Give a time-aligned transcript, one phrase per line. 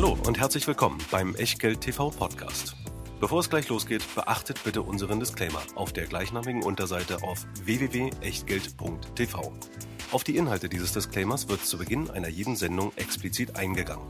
[0.00, 2.76] Hallo und herzlich willkommen beim Echtgeld TV Podcast.
[3.18, 9.52] Bevor es gleich losgeht, beachtet bitte unseren Disclaimer auf der gleichnamigen Unterseite auf www.echtgeld.tv.
[10.12, 14.06] Auf die Inhalte dieses Disclaimers wird zu Beginn einer jeden Sendung explizit eingegangen.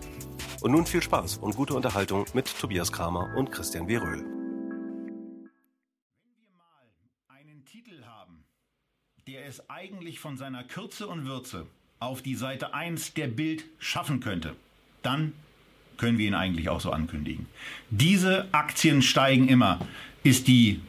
[0.61, 3.97] Und nun viel Spaß und gute Unterhaltung mit Tobias Kramer und Christian W.
[3.97, 4.19] Röhl.
[4.19, 4.27] Wenn
[6.37, 6.93] wir mal
[7.29, 8.45] einen Titel haben,
[9.27, 11.67] der es eigentlich von seiner Kürze und Würze
[11.99, 14.55] auf die Seite 1 der Bild schaffen könnte,
[15.01, 15.33] dann
[15.99, 17.47] können wir ihn eigentlich auch so ankündigen.
[17.91, 19.81] Diese Aktien steigen immer,
[20.23, 20.81] ist die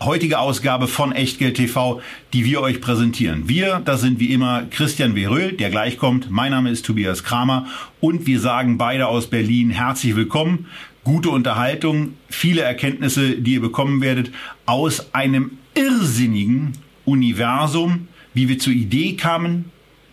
[0.00, 2.02] heutige Ausgabe von Echtgeld TV,
[2.32, 3.48] die wir euch präsentieren.
[3.48, 5.26] Wir, das sind wie immer Christian W.
[5.26, 6.28] Röhl, der gleich kommt.
[6.28, 7.66] Mein Name ist Tobias Kramer
[8.00, 10.66] und wir sagen beide aus Berlin herzlich willkommen.
[11.04, 14.32] Gute Unterhaltung, viele Erkenntnisse, die ihr bekommen werdet
[14.66, 16.72] aus einem irrsinnigen
[17.04, 19.66] Universum, wie wir zur Idee kamen,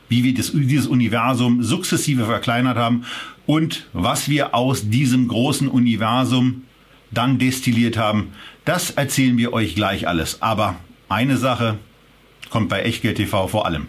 [0.08, 3.06] wie wir das, dieses Universum sukzessive verkleinert haben
[3.49, 6.66] und was wir aus diesem großen Universum
[7.09, 8.33] dann destilliert haben,
[8.64, 10.44] das erzählen wir euch gleich alles.
[10.44, 10.75] Aber
[11.08, 11.80] eine Sache
[12.52, 13.88] kommt bei Echtgeld TV vor allem.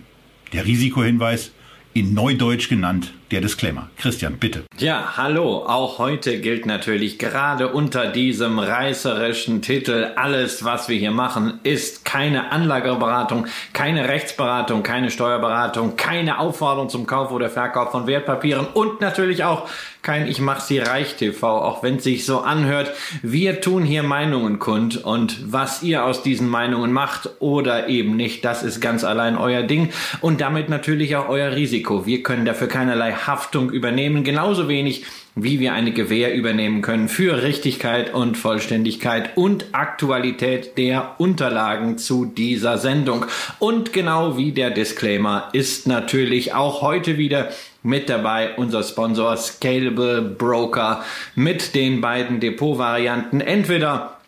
[0.54, 1.52] Der Risikohinweis,
[1.92, 3.88] in Neudeutsch genannt, der Disclaimer.
[3.96, 4.64] Christian, bitte.
[4.78, 5.64] Ja, hallo.
[5.66, 12.04] Auch heute gilt natürlich gerade unter diesem reißerischen Titel, alles, was wir hier machen, ist
[12.04, 19.00] keine Anlageberatung, keine Rechtsberatung, keine Steuerberatung, keine Aufforderung zum Kauf oder Verkauf von Wertpapieren und
[19.00, 19.68] natürlich auch
[20.02, 22.90] kein Ich mach sie reich TV, auch wenn es sich so anhört.
[23.22, 28.44] Wir tun hier Meinungen kund und was ihr aus diesen Meinungen macht oder eben nicht,
[28.44, 29.90] das ist ganz allein euer Ding
[30.22, 32.06] und damit natürlich auch euer Risiko.
[32.06, 35.04] Wir können dafür keinerlei Haftung übernehmen, genauso wenig
[35.36, 42.24] wie wir eine Gewähr übernehmen können für Richtigkeit und Vollständigkeit und Aktualität der Unterlagen zu
[42.24, 43.26] dieser Sendung.
[43.58, 47.50] Und genau wie der Disclaimer ist natürlich auch heute wieder
[47.82, 51.04] mit dabei unser Sponsor Scalable Broker
[51.34, 53.40] mit den beiden Depotvarianten.
[53.40, 54.19] Entweder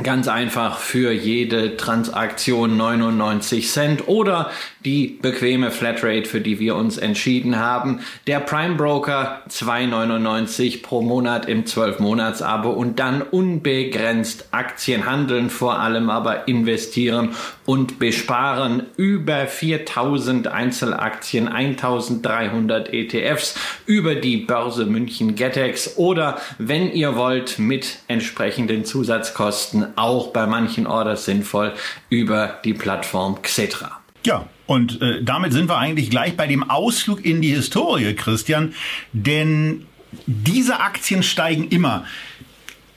[0.00, 4.52] Ganz einfach für jede Transaktion 99 Cent oder
[4.84, 7.98] die bequeme Flatrate, für die wir uns entschieden haben.
[8.28, 16.10] Der Prime Broker 2,99 pro Monat im 12-Monats-Abo und dann unbegrenzt Aktien handeln, vor allem
[16.10, 17.30] aber investieren
[17.66, 18.84] und besparen.
[18.96, 27.98] Über 4000 Einzelaktien, 1300 ETFs über die Börse München Getex oder wenn ihr wollt mit
[28.06, 31.72] entsprechenden Zusatzkosten auch bei manchen Orders sinnvoll
[32.08, 33.98] über die Plattform Xetra.
[34.24, 38.74] Ja, und äh, damit sind wir eigentlich gleich bei dem Ausflug in die Historie, Christian.
[39.12, 39.86] Denn
[40.26, 42.04] diese Aktien steigen immer.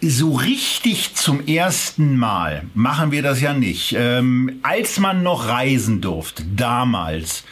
[0.02, 3.96] So richtig zum ersten Mal machen wir das ja nicht.
[3.96, 7.44] Ähm, als man noch reisen durfte, damals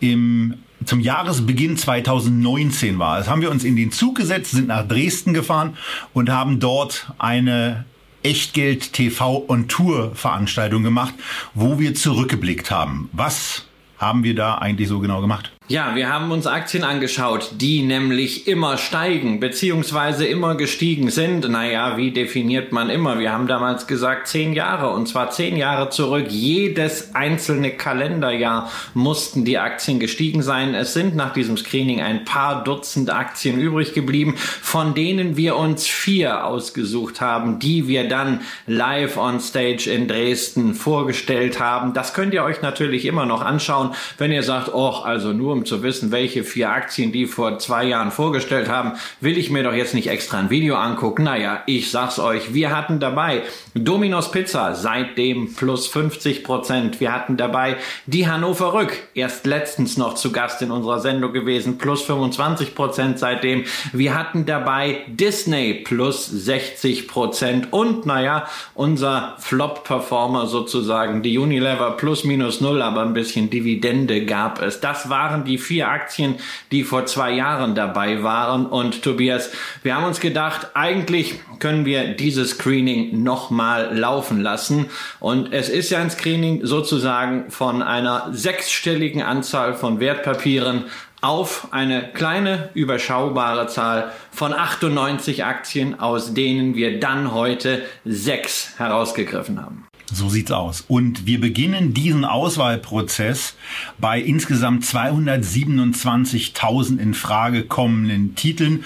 [0.00, 4.86] im zum Jahresbeginn 2019 war es, haben wir uns in den Zug gesetzt, sind nach
[4.86, 5.78] Dresden gefahren
[6.12, 7.86] und haben dort eine
[8.24, 11.14] Echtgeld TV on Tour Veranstaltung gemacht,
[11.52, 13.08] wo wir zurückgeblickt haben.
[13.12, 13.66] Was
[13.98, 15.52] haben wir da eigentlich so genau gemacht?
[15.66, 21.48] Ja, wir haben uns Aktien angeschaut, die nämlich immer steigen, beziehungsweise immer gestiegen sind.
[21.48, 23.18] Naja, wie definiert man immer?
[23.18, 26.26] Wir haben damals gesagt zehn Jahre, und zwar zehn Jahre zurück.
[26.28, 30.74] Jedes einzelne Kalenderjahr mussten die Aktien gestiegen sein.
[30.74, 35.86] Es sind nach diesem Screening ein paar Dutzend Aktien übrig geblieben, von denen wir uns
[35.86, 41.94] vier ausgesucht haben, die wir dann live on stage in Dresden vorgestellt haben.
[41.94, 45.64] Das könnt ihr euch natürlich immer noch anschauen, wenn ihr sagt, oh, also nur um
[45.64, 49.72] zu wissen, welche vier Aktien die vor zwei Jahren vorgestellt haben, will ich mir doch
[49.72, 51.22] jetzt nicht extra ein Video angucken.
[51.22, 53.42] Naja, ich sag's euch, wir hatten dabei
[53.74, 57.00] Domino's Pizza, seitdem plus 50 Prozent.
[57.00, 57.76] Wir hatten dabei
[58.06, 63.20] die Hannover Rück, erst letztens noch zu Gast in unserer Sendung gewesen, plus 25 Prozent
[63.20, 63.64] seitdem.
[63.92, 72.24] Wir hatten dabei Disney plus 60 Prozent und naja, unser Flop-Performer sozusagen, die Unilever plus
[72.24, 74.80] minus null, aber ein bisschen Dividende gab es.
[74.80, 76.36] Das waren die vier Aktien,
[76.72, 78.66] die vor zwei Jahren dabei waren.
[78.66, 79.50] Und Tobias,
[79.82, 84.86] wir haben uns gedacht, eigentlich können wir dieses Screening nochmal laufen lassen.
[85.20, 90.84] Und es ist ja ein Screening sozusagen von einer sechsstelligen Anzahl von Wertpapieren
[91.24, 99.62] auf eine kleine, überschaubare Zahl von 98 Aktien, aus denen wir dann heute sechs herausgegriffen
[99.62, 99.86] haben.
[100.12, 100.84] So sieht's aus.
[100.86, 103.56] Und wir beginnen diesen Auswahlprozess
[103.98, 108.84] bei insgesamt 227.000 in Frage kommenden Titeln.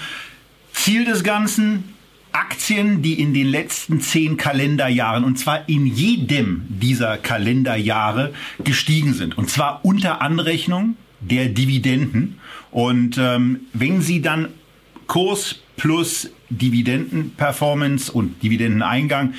[0.72, 1.96] Ziel des Ganzen,
[2.30, 8.32] Aktien, die in den letzten zehn Kalenderjahren, und zwar in jedem dieser Kalenderjahre,
[8.62, 9.36] gestiegen sind.
[9.36, 12.38] Und zwar unter Anrechnung der Dividenden.
[12.70, 14.50] Und ähm, wenn Sie dann
[15.08, 19.34] Kurs plus Dividendenperformance und Dividendeneingang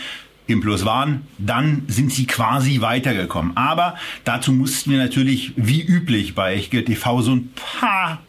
[0.49, 3.55] im Plus waren, dann sind sie quasi weitergekommen.
[3.55, 8.19] Aber dazu mussten wir natürlich, wie üblich bei Echtgeld TV, so ein paar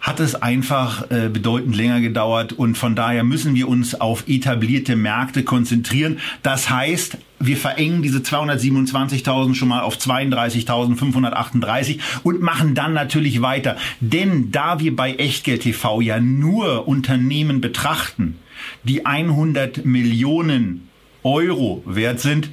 [0.07, 4.95] hat es einfach äh, bedeutend länger gedauert und von daher müssen wir uns auf etablierte
[4.95, 6.19] Märkte konzentrieren.
[6.43, 13.75] Das heißt, wir verengen diese 227.000 schon mal auf 32.538 und machen dann natürlich weiter.
[13.99, 18.39] Denn da wir bei Echtgeld TV ja nur Unternehmen betrachten,
[18.85, 20.87] die 100 Millionen
[21.23, 22.49] Euro wert sind,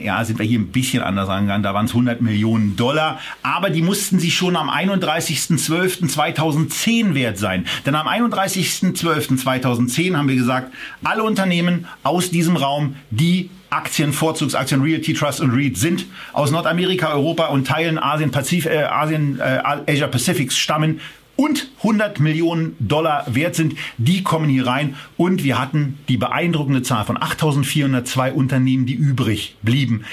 [0.00, 1.62] ja, sind wir hier ein bisschen anders angegangen.
[1.62, 3.20] Da waren es 100 Millionen Dollar.
[3.42, 7.66] Aber die mussten sie schon am 31.12.2010 wert sein.
[7.86, 15.14] Denn am 31.12.2010 haben wir gesagt, alle Unternehmen aus diesem Raum, die Aktien, Vorzugsaktien, Realty
[15.14, 20.06] Trust und REIT sind aus Nordamerika, Europa und Teilen Asien, Pazif äh, Asien, äh, Asia
[20.06, 21.00] Pacifics stammen,
[21.36, 24.96] und 100 Millionen Dollar wert sind, die kommen hier rein.
[25.16, 30.04] Und wir hatten die beeindruckende Zahl von 8.402 Unternehmen, die übrig blieben.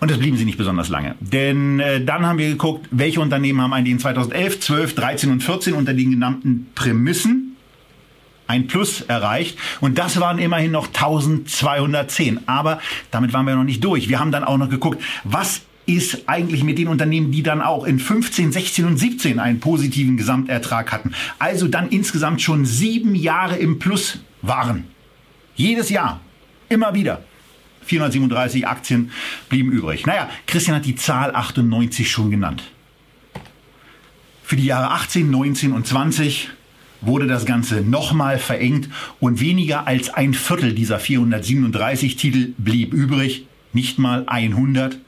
[0.00, 1.14] Und das blieben sie nicht besonders lange.
[1.20, 5.42] Denn äh, dann haben wir geguckt, welche Unternehmen haben eigentlich in 2011, 12, 13 und
[5.42, 7.56] 14 unter den genannten Prämissen
[8.46, 9.58] ein Plus erreicht.
[9.80, 12.48] Und das waren immerhin noch 1210.
[12.48, 12.80] Aber
[13.10, 14.08] damit waren wir noch nicht durch.
[14.08, 15.62] Wir haben dann auch noch geguckt, was
[15.96, 20.16] ist eigentlich mit den Unternehmen, die dann auch in 15, 16 und 17 einen positiven
[20.16, 21.12] Gesamtertrag hatten.
[21.38, 24.84] Also dann insgesamt schon sieben Jahre im Plus waren.
[25.54, 26.20] Jedes Jahr.
[26.68, 27.24] Immer wieder.
[27.84, 29.10] 437 Aktien
[29.48, 30.06] blieben übrig.
[30.06, 32.62] Naja, Christian hat die Zahl 98 schon genannt.
[34.44, 36.50] Für die Jahre 18, 19 und 20
[37.00, 38.88] wurde das Ganze nochmal verengt
[39.18, 43.46] und weniger als ein Viertel dieser 437 Titel blieb übrig.
[43.72, 44.98] Nicht mal 100.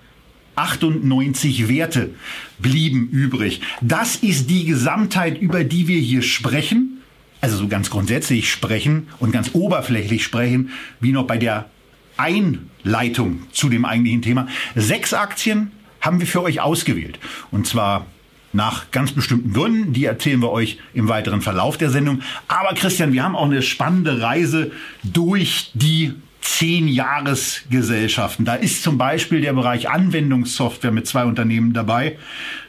[0.57, 2.11] 98 Werte
[2.59, 3.61] blieben übrig.
[3.81, 6.99] Das ist die Gesamtheit, über die wir hier sprechen.
[7.41, 11.71] Also so ganz grundsätzlich sprechen und ganz oberflächlich sprechen, wie noch bei der
[12.17, 14.49] Einleitung zu dem eigentlichen Thema.
[14.77, 17.19] Sechs Aktien haben wir für euch ausgewählt.
[17.51, 18.07] Und zwar
[18.53, 19.93] nach ganz bestimmten Gründen.
[19.93, 22.23] Die erzählen wir euch im weiteren Verlauf der Sendung.
[22.49, 28.45] Aber Christian, wir haben auch eine spannende Reise durch die zehn Jahresgesellschaften.
[28.45, 32.19] Da ist zum Beispiel der Bereich Anwendungssoftware mit zwei Unternehmen dabei.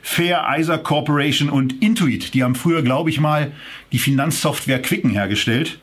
[0.02, 2.34] Fair, Isa Corporation und Intuit.
[2.34, 3.52] Die haben früher, glaube ich mal,
[3.92, 5.80] die Finanzsoftware Quicken hergestellt.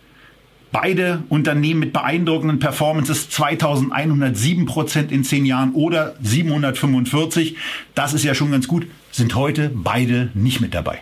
[0.72, 7.56] Beide Unternehmen mit beeindruckenden Performances 2107 Prozent in zehn Jahren oder 745.
[7.96, 8.86] Das ist ja schon ganz gut.
[9.10, 11.00] Sind heute beide nicht mit dabei.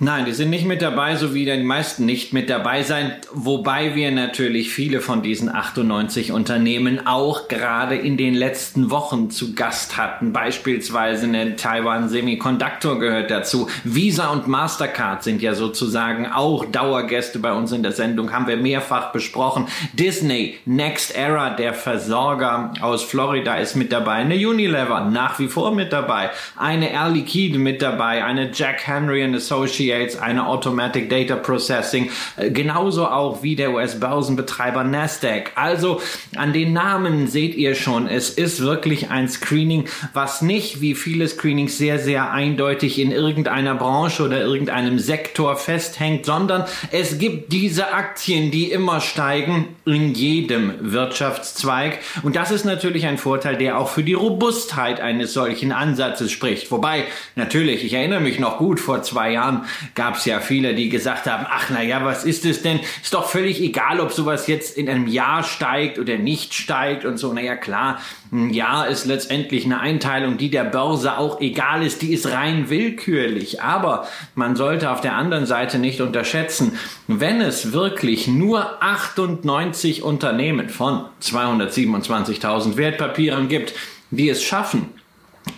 [0.00, 3.96] Nein, die sind nicht mit dabei, so wie die meisten nicht mit dabei sein, wobei
[3.96, 9.96] wir natürlich viele von diesen 98 Unternehmen auch gerade in den letzten Wochen zu Gast
[9.96, 10.32] hatten.
[10.32, 13.68] Beispielsweise eine Taiwan Semiconductor gehört dazu.
[13.82, 18.56] Visa und Mastercard sind ja sozusagen auch Dauergäste bei uns in der Sendung, haben wir
[18.56, 19.66] mehrfach besprochen.
[19.94, 24.18] Disney, Next Era, der Versorger aus Florida ist mit dabei.
[24.18, 26.30] Eine Unilever nach wie vor mit dabei.
[26.56, 28.24] Eine Air Liquide mit dabei.
[28.24, 34.84] Eine Jack Henry Associates Associates, eine Automatic Data Processing, äh, genauso auch wie der US-Börsenbetreiber
[34.84, 35.52] Nasdaq.
[35.54, 36.00] Also
[36.36, 41.28] an den Namen seht ihr schon, es ist wirklich ein Screening, was nicht wie viele
[41.28, 47.92] Screenings sehr, sehr eindeutig in irgendeiner Branche oder irgendeinem Sektor festhängt, sondern es gibt diese
[47.92, 51.98] Aktien, die immer steigen in jedem Wirtschaftszweig.
[52.22, 56.70] Und das ist natürlich ein Vorteil, der auch für die Robustheit eines solchen Ansatzes spricht.
[56.70, 57.04] Wobei,
[57.36, 61.26] natürlich, ich erinnere mich noch gut, vor zwei Jahren gab es ja viele, die gesagt
[61.26, 62.80] haben, ach na ja, was ist es denn?
[63.02, 67.18] Ist doch völlig egal, ob sowas jetzt in einem Jahr steigt oder nicht steigt und
[67.18, 67.32] so.
[67.32, 68.00] Naja, klar,
[68.32, 72.70] ein Jahr ist letztendlich eine Einteilung, die der Börse auch egal ist, die ist rein
[72.70, 73.62] willkürlich.
[73.62, 80.68] Aber man sollte auf der anderen Seite nicht unterschätzen, wenn es wirklich nur 98 Unternehmen
[80.68, 83.74] von 227.000 Wertpapieren gibt,
[84.10, 84.97] die es schaffen,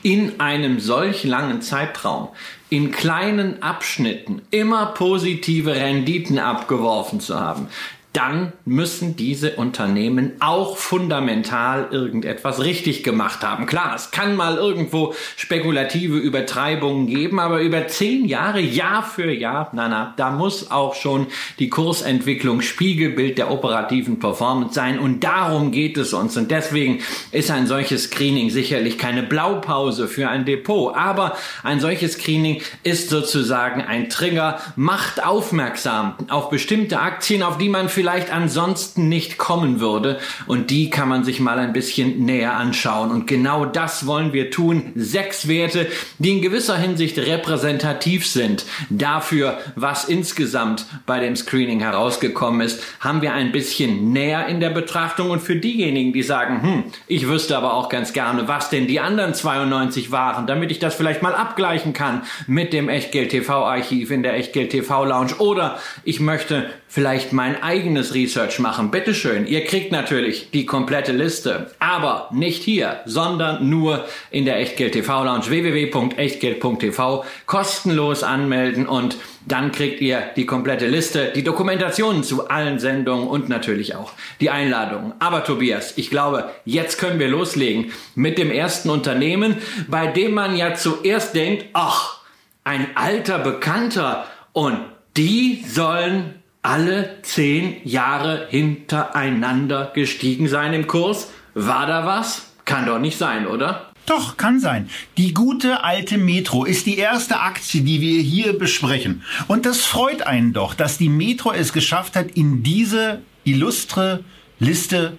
[0.02, 2.28] in einem solch langen Zeitraum
[2.70, 7.68] in kleinen Abschnitten immer positive Renditen abgeworfen zu haben,
[8.12, 13.66] dann müssen diese Unternehmen auch fundamental irgendetwas richtig gemacht haben.
[13.66, 19.70] Klar, es kann mal irgendwo spekulative Übertreibungen geben, aber über zehn Jahre, Jahr für Jahr,
[19.74, 21.28] na na, da muss auch schon
[21.60, 26.36] die Kursentwicklung Spiegelbild der operativen Performance sein und darum geht es uns.
[26.36, 27.00] Und deswegen
[27.30, 33.08] ist ein solches Screening sicherlich keine Blaupause für ein Depot, aber ein solches Screening ist
[33.08, 39.78] sozusagen ein Trigger, macht aufmerksam auf bestimmte Aktien, auf die man vielleicht ansonsten nicht kommen
[39.78, 40.18] würde.
[40.46, 43.10] Und die kann man sich mal ein bisschen näher anschauen.
[43.10, 44.92] Und genau das wollen wir tun.
[44.94, 45.86] Sechs Werte,
[46.18, 53.20] die in gewisser Hinsicht repräsentativ sind dafür, was insgesamt bei dem Screening herausgekommen ist, haben
[53.20, 55.28] wir ein bisschen näher in der Betrachtung.
[55.28, 59.00] Und für diejenigen, die sagen, hm, ich wüsste aber auch ganz gerne, was denn die
[59.00, 64.10] anderen 92 waren, damit ich das vielleicht mal abgleichen kann mit dem Echtgeld TV Archiv
[64.10, 68.90] in der Echtgeld TV Lounge oder ich möchte vielleicht mein eigenes Research machen.
[68.90, 74.94] Bitteschön, ihr kriegt natürlich die komplette Liste, aber nicht hier, sondern nur in der Echtgeld
[74.94, 79.16] TV Lounge www.echtgeld.tv kostenlos anmelden und
[79.46, 84.50] dann kriegt ihr die komplette Liste, die Dokumentationen zu allen Sendungen und natürlich auch die
[84.50, 85.12] Einladungen.
[85.20, 90.56] Aber Tobias, ich glaube, jetzt können wir loslegen mit dem ersten Unternehmen, bei dem man
[90.56, 92.18] ja zuerst denkt, ach,
[92.64, 94.80] ein alter Bekannter und
[95.16, 101.30] die sollen alle zehn Jahre hintereinander gestiegen sein im Kurs?
[101.54, 102.52] War da was?
[102.64, 103.90] Kann doch nicht sein, oder?
[104.06, 104.88] Doch, kann sein.
[105.16, 109.22] Die gute alte Metro ist die erste Aktie, die wir hier besprechen.
[109.46, 114.24] Und das freut einen doch, dass die Metro es geschafft hat, in diese illustre
[114.58, 115.16] Liste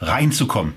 [0.00, 0.74] reinzukommen.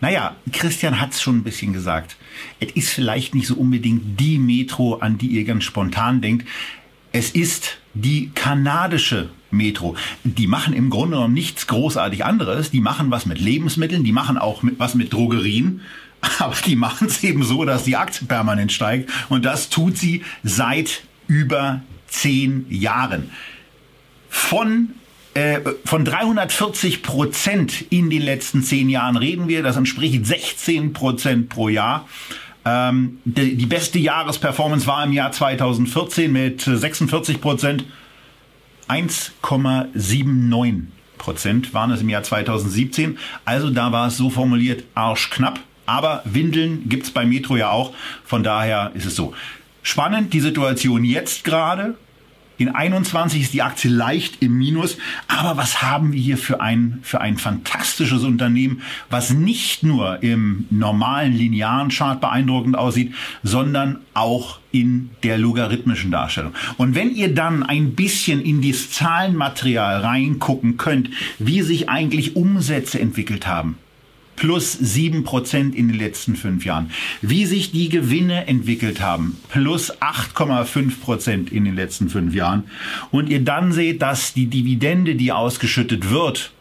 [0.00, 2.16] Naja, Christian hat es schon ein bisschen gesagt.
[2.60, 6.46] Es ist vielleicht nicht so unbedingt die Metro, an die ihr ganz spontan denkt.
[7.12, 9.96] Es ist die kanadische Metro.
[10.24, 12.70] Die machen im Grunde genommen nichts großartig anderes.
[12.70, 15.80] Die machen was mit Lebensmitteln, die machen auch mit, was mit Drogerien.
[16.38, 19.10] Aber die machen es eben so, dass die Aktie permanent steigt.
[19.28, 23.30] Und das tut sie seit über zehn Jahren.
[24.28, 24.90] Von
[25.34, 29.62] äh, von 340 Prozent in den letzten zehn Jahren reden wir.
[29.62, 32.08] Das entspricht 16 Prozent pro Jahr.
[32.66, 37.84] Ähm, die, die, beste Jahresperformance war im Jahr 2014 mit 46 Prozent.
[38.88, 40.82] 1,79
[41.16, 43.18] Prozent waren es im Jahr 2017.
[43.44, 45.60] Also da war es so formuliert arschknapp.
[45.86, 47.94] Aber Windeln gibt's bei Metro ja auch.
[48.24, 49.32] Von daher ist es so.
[49.82, 51.94] Spannend die Situation jetzt gerade.
[52.58, 54.96] In 21 ist die Aktie leicht im Minus.
[55.28, 60.66] Aber was haben wir hier für ein, für ein fantastisches Unternehmen, was nicht nur im
[60.70, 66.52] normalen linearen Chart beeindruckend aussieht, sondern auch in der logarithmischen Darstellung.
[66.76, 73.00] Und wenn ihr dann ein bisschen in das Zahlenmaterial reingucken könnt, wie sich eigentlich Umsätze
[73.00, 73.78] entwickelt haben,
[74.36, 76.90] plus sieben Prozent in den letzten fünf Jahren.
[77.22, 82.64] Wie sich die Gewinne entwickelt haben, plus 8,5 Prozent in den letzten fünf Jahren.
[83.10, 86.52] Und ihr dann seht, dass die Dividende, die ausgeschüttet wird,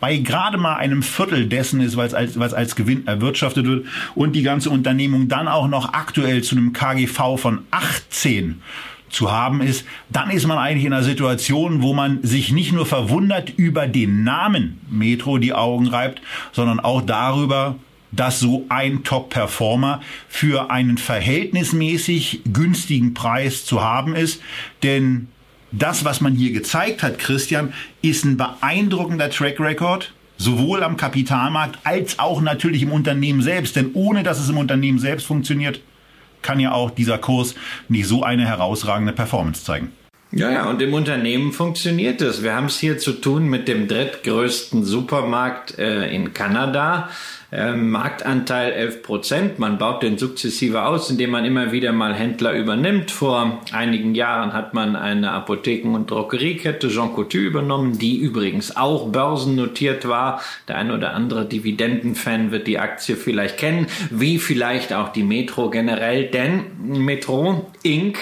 [0.00, 4.32] bei gerade mal einem Viertel dessen ist, was als, was als Gewinn erwirtschaftet wird und
[4.32, 8.62] die ganze Unternehmung dann auch noch aktuell zu einem KGV von 18
[9.10, 12.86] zu haben ist, dann ist man eigentlich in einer Situation, wo man sich nicht nur
[12.86, 17.76] verwundert über den Namen Metro die Augen reibt, sondern auch darüber,
[18.12, 24.40] dass so ein Top-Performer für einen verhältnismäßig günstigen Preis zu haben ist.
[24.82, 25.28] Denn
[25.72, 31.78] das, was man hier gezeigt hat, Christian, ist ein beeindruckender Track Record, sowohl am Kapitalmarkt
[31.84, 33.76] als auch natürlich im Unternehmen selbst.
[33.76, 35.80] Denn ohne dass es im Unternehmen selbst funktioniert,
[36.42, 37.54] kann ja auch dieser Kurs
[37.88, 39.92] nicht so eine herausragende Performance zeigen.
[40.32, 42.44] Ja, ja, und im Unternehmen funktioniert es.
[42.44, 47.10] Wir haben es hier zu tun mit dem drittgrößten Supermarkt äh, in Kanada.
[47.52, 49.58] Ähm, Marktanteil 11 Prozent.
[49.58, 53.10] Man baut den sukzessive aus, indem man immer wieder mal Händler übernimmt.
[53.10, 59.08] Vor einigen Jahren hat man eine Apotheken- und Drogeriekette Jean Coutu übernommen, die übrigens auch
[59.08, 60.40] börsennotiert war.
[60.68, 65.70] Der ein oder andere Dividendenfan wird die Aktie vielleicht kennen, wie vielleicht auch die Metro
[65.70, 68.18] generell, denn Metro Inc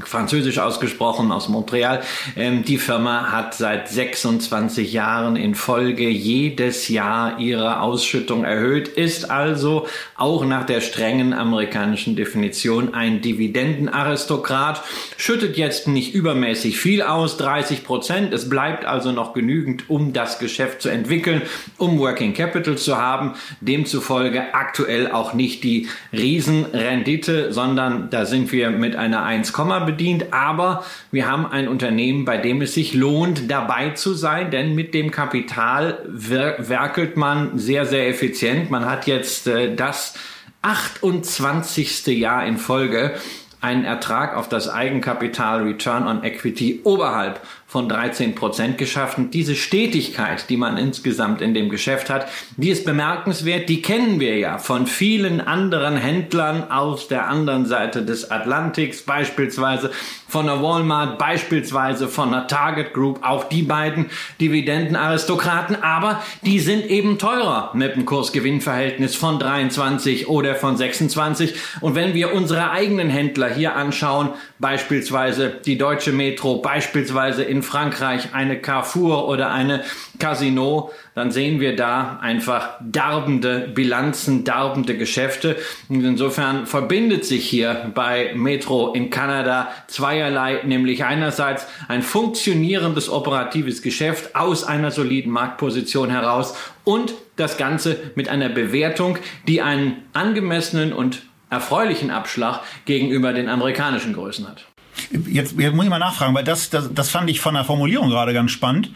[0.00, 2.02] französisch ausgesprochen aus Montreal.
[2.34, 9.30] Ähm, die Firma hat seit 26 Jahren in Folge jedes Jahr ihre Ausschüttung erhöht, ist
[9.30, 14.82] also auch nach der strengen amerikanischen Definition ein Dividendenaristokrat,
[15.18, 18.32] schüttet jetzt nicht übermäßig viel aus, 30 Prozent.
[18.32, 21.42] Es bleibt also noch genügend, um das Geschäft zu entwickeln,
[21.76, 23.34] um Working Capital zu haben.
[23.60, 30.84] Demzufolge aktuell auch nicht die Riesenrendite, sondern da sind wir mit einer 1, bedient, aber
[31.10, 35.10] wir haben ein Unternehmen, bei dem es sich lohnt, dabei zu sein, denn mit dem
[35.10, 38.70] Kapital werkelt man sehr, sehr effizient.
[38.70, 40.14] Man hat jetzt äh, das
[40.62, 42.06] 28.
[42.06, 43.14] Jahr in Folge
[43.60, 47.40] einen Ertrag auf das Eigenkapital Return on Equity oberhalb
[47.72, 49.16] von 13 Prozent geschafft.
[49.16, 53.70] Und diese Stetigkeit, die man insgesamt in dem Geschäft hat, die ist bemerkenswert.
[53.70, 59.90] Die kennen wir ja von vielen anderen Händlern aus der anderen Seite des Atlantiks, beispielsweise
[60.28, 64.06] von der Walmart, beispielsweise von der Target Group, auch die beiden
[64.40, 71.54] Dividendenaristokraten, aber die sind eben teurer mit dem Kursgewinnverhältnis von 23 oder von 26.
[71.80, 78.34] Und wenn wir unsere eigenen Händler hier anschauen, beispielsweise die Deutsche Metro, beispielsweise in Frankreich
[78.34, 79.84] eine Carrefour oder eine
[80.18, 85.56] Casino, dann sehen wir da einfach darbende Bilanzen, darbende Geschäfte.
[85.88, 93.82] Und insofern verbindet sich hier bei Metro in Kanada zweierlei, nämlich einerseits ein funktionierendes operatives
[93.82, 96.54] Geschäft aus einer soliden Marktposition heraus
[96.84, 104.14] und das Ganze mit einer Bewertung, die einen angemessenen und erfreulichen Abschlag gegenüber den amerikanischen
[104.14, 104.71] Größen hat.
[105.26, 108.10] Jetzt, jetzt muss ich mal nachfragen, weil das, das, das fand ich von der Formulierung
[108.10, 108.90] gerade ganz spannend.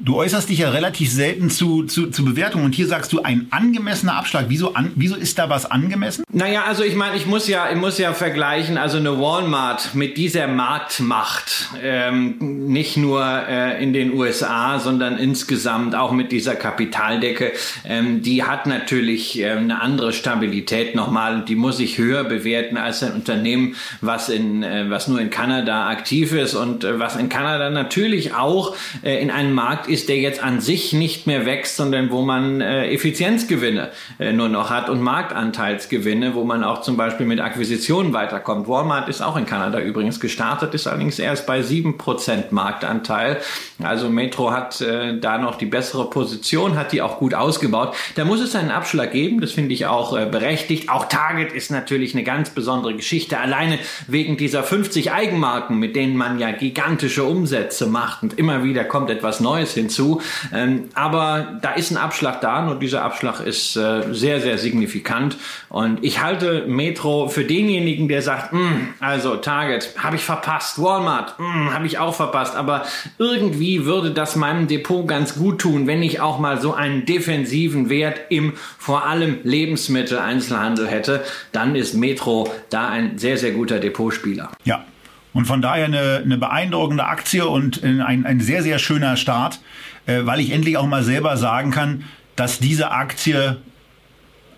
[0.00, 3.48] Du äußerst dich ja relativ selten zu, zu, zu Bewertungen und hier sagst du ein
[3.50, 4.46] angemessener Abschlag.
[4.48, 6.24] Wieso, an, wieso ist da was angemessen?
[6.32, 10.16] Naja, also ich meine, ich muss ja, ich muss ja vergleichen, also eine Walmart mit
[10.16, 17.52] dieser Marktmacht, ähm, nicht nur äh, in den USA, sondern insgesamt auch mit dieser Kapitaldecke,
[17.84, 23.02] ähm, die hat natürlich äh, eine andere Stabilität nochmal die muss ich höher bewerten als
[23.02, 27.28] ein Unternehmen, was in, äh, was nur in Kanada aktiv ist und äh, was in
[27.28, 31.76] Kanada natürlich auch äh, in einem Markt ist, der jetzt an sich nicht mehr wächst,
[31.76, 36.96] sondern wo man äh, Effizienzgewinne äh, nur noch hat und Marktanteilsgewinne, wo man auch zum
[36.96, 38.68] Beispiel mit Akquisitionen weiterkommt.
[38.68, 43.38] Walmart ist auch in Kanada übrigens gestartet, ist allerdings erst bei 7% Marktanteil.
[43.82, 47.94] Also Metro hat äh, da noch die bessere Position, hat die auch gut ausgebaut.
[48.16, 50.90] Da muss es einen Abschlag geben, das finde ich auch äh, berechtigt.
[50.90, 56.16] Auch Target ist natürlich eine ganz besondere Geschichte, alleine wegen dieser 50 Eigenmarken, mit denen
[56.16, 60.20] man ja gigantische Umsätze macht und immer wieder kommt etwas Neues hinzu.
[60.52, 65.36] Ähm, aber da ist ein Abschlag da und dieser Abschlag ist äh, sehr, sehr signifikant.
[65.68, 71.38] Und ich halte Metro für denjenigen, der sagt, hm, also Target habe ich verpasst, Walmart
[71.38, 72.84] hm, habe ich auch verpasst, aber
[73.18, 77.90] irgendwie würde das meinem Depot ganz gut tun, wenn ich auch mal so einen defensiven
[77.90, 84.50] Wert im vor allem Lebensmitteleinzelhandel hätte, dann ist Metro da ein sehr, sehr guter Depotspieler.
[84.64, 84.84] Ja,
[85.32, 89.60] und von daher eine, eine beeindruckende Aktie und ein, ein sehr, sehr schöner Start,
[90.06, 92.04] äh, weil ich endlich auch mal selber sagen kann,
[92.36, 93.58] dass diese Aktie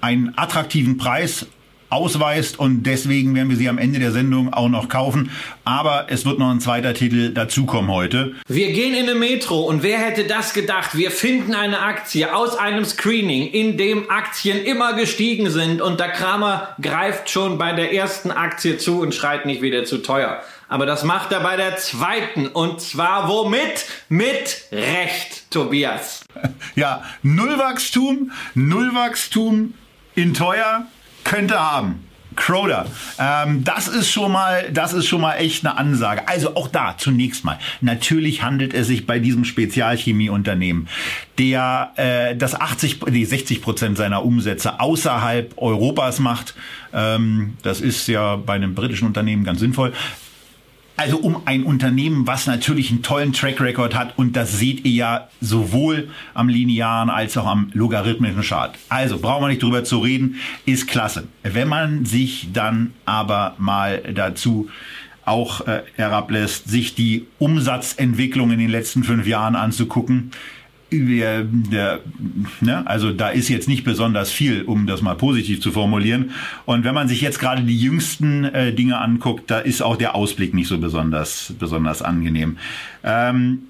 [0.01, 1.47] einen attraktiven Preis
[1.91, 5.31] ausweist und deswegen werden wir sie am Ende der Sendung auch noch kaufen.
[5.65, 8.35] Aber es wird noch ein zweiter Titel dazukommen heute.
[8.47, 10.97] Wir gehen in eine Metro und wer hätte das gedacht?
[10.97, 16.11] Wir finden eine Aktie aus einem Screening, in dem Aktien immer gestiegen sind und der
[16.11, 20.43] Kramer greift schon bei der ersten Aktie zu und schreit nicht wieder zu teuer.
[20.71, 22.47] Aber das macht er bei der zweiten.
[22.47, 23.87] Und zwar womit?
[24.09, 26.25] Mit Recht, Tobias.
[26.77, 29.75] Ja, Nullwachstum, Nullwachstum
[30.15, 30.87] in teuer
[31.25, 32.07] könnte haben.
[32.37, 32.87] Crowder.
[33.19, 36.29] Ähm, das ist schon mal, das ist schon mal echt eine Ansage.
[36.29, 37.59] Also auch da zunächst mal.
[37.81, 40.89] Natürlich handelt es sich bei diesem Spezialchemieunternehmen,
[41.39, 46.55] der äh, das 80, nee, 60 Prozent seiner Umsätze außerhalb Europas macht.
[46.95, 49.93] Ähm, das ist ja bei einem britischen Unternehmen ganz sinnvoll
[51.01, 54.93] Also um ein Unternehmen, was natürlich einen tollen Track Record hat und das seht ihr
[54.93, 58.77] ja sowohl am linearen als auch am logarithmischen Chart.
[58.91, 60.37] Also brauchen wir nicht drüber zu reden,
[60.67, 61.27] ist klasse.
[61.43, 64.69] Wenn man sich dann aber mal dazu
[65.25, 70.33] auch äh, herablässt, sich die Umsatzentwicklung in den letzten fünf Jahren anzugucken,
[70.93, 72.01] der, der,
[72.61, 76.33] ne, also da ist jetzt nicht besonders viel, um das mal positiv zu formulieren.
[76.65, 80.15] Und wenn man sich jetzt gerade die jüngsten äh, Dinge anguckt, da ist auch der
[80.15, 82.59] Ausblick nicht so besonders, besonders angenehm.
[83.05, 83.61] Ähm,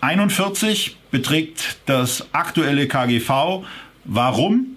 [0.00, 3.64] 41 beträgt das aktuelle KGV.
[4.04, 4.76] Warum?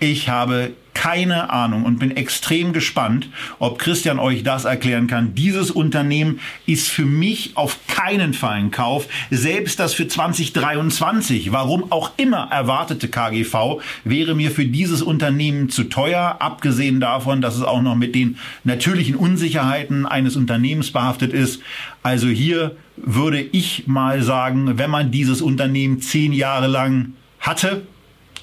[0.00, 3.28] Ich habe keine Ahnung und bin extrem gespannt,
[3.58, 5.34] ob Christian euch das erklären kann.
[5.34, 9.06] Dieses Unternehmen ist für mich auf keinen Fall ein Kauf.
[9.30, 15.84] Selbst das für 2023, warum auch immer erwartete KGV, wäre mir für dieses Unternehmen zu
[15.84, 21.60] teuer, abgesehen davon, dass es auch noch mit den natürlichen Unsicherheiten eines Unternehmens behaftet ist.
[22.02, 27.82] Also hier würde ich mal sagen, wenn man dieses Unternehmen zehn Jahre lang hatte,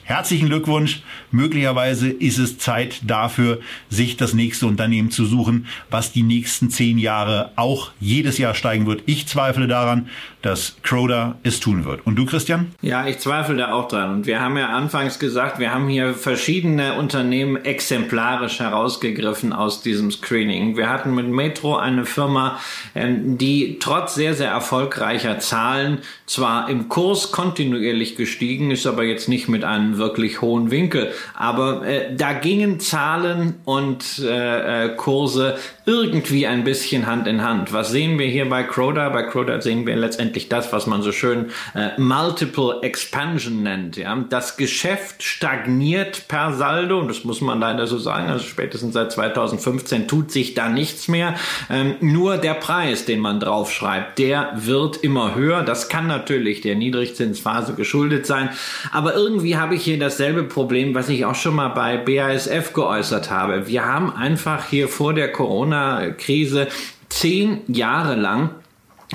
[0.05, 1.01] Herzlichen Glückwunsch.
[1.31, 6.97] Möglicherweise ist es Zeit dafür, sich das nächste Unternehmen zu suchen, was die nächsten zehn
[6.97, 9.03] Jahre auch jedes Jahr steigen wird.
[9.05, 10.09] Ich zweifle daran,
[10.41, 12.05] dass Croda es tun wird.
[12.05, 12.73] Und du, Christian?
[12.81, 14.11] Ja, ich zweifle da auch dran.
[14.11, 20.11] Und wir haben ja anfangs gesagt, wir haben hier verschiedene Unternehmen exemplarisch herausgegriffen aus diesem
[20.11, 20.75] Screening.
[20.75, 22.59] Wir hatten mit Metro eine Firma,
[22.93, 29.29] ähm, die trotz sehr, sehr erfolgreicher Zahlen zwar im Kurs kontinuierlich gestiegen ist, aber jetzt
[29.29, 31.11] nicht mit einem wirklich hohen Winkel.
[31.33, 37.73] Aber äh, da gingen Zahlen und äh, äh, Kurse irgendwie ein bisschen Hand in Hand.
[37.73, 39.09] Was sehen wir hier bei Croda?
[39.09, 43.97] Bei Croda sehen wir letztendlich das, was man so schön äh, Multiple Expansion nennt.
[43.97, 44.15] Ja?
[44.29, 49.11] Das Geschäft stagniert per Saldo, und das muss man leider so sagen, also spätestens seit
[49.11, 51.35] 2015 tut sich da nichts mehr.
[51.69, 55.63] Ähm, nur der Preis, den man draufschreibt, der wird immer höher.
[55.63, 58.49] Das kann natürlich der Niedrigzinsphase geschuldet sein.
[58.93, 63.29] Aber irgendwie habe ich hier dasselbe Problem, was ich auch schon mal bei BASF geäußert
[63.29, 63.67] habe.
[63.67, 66.67] Wir haben einfach hier vor der Corona Corona-Krise
[67.09, 68.51] zehn Jahre lang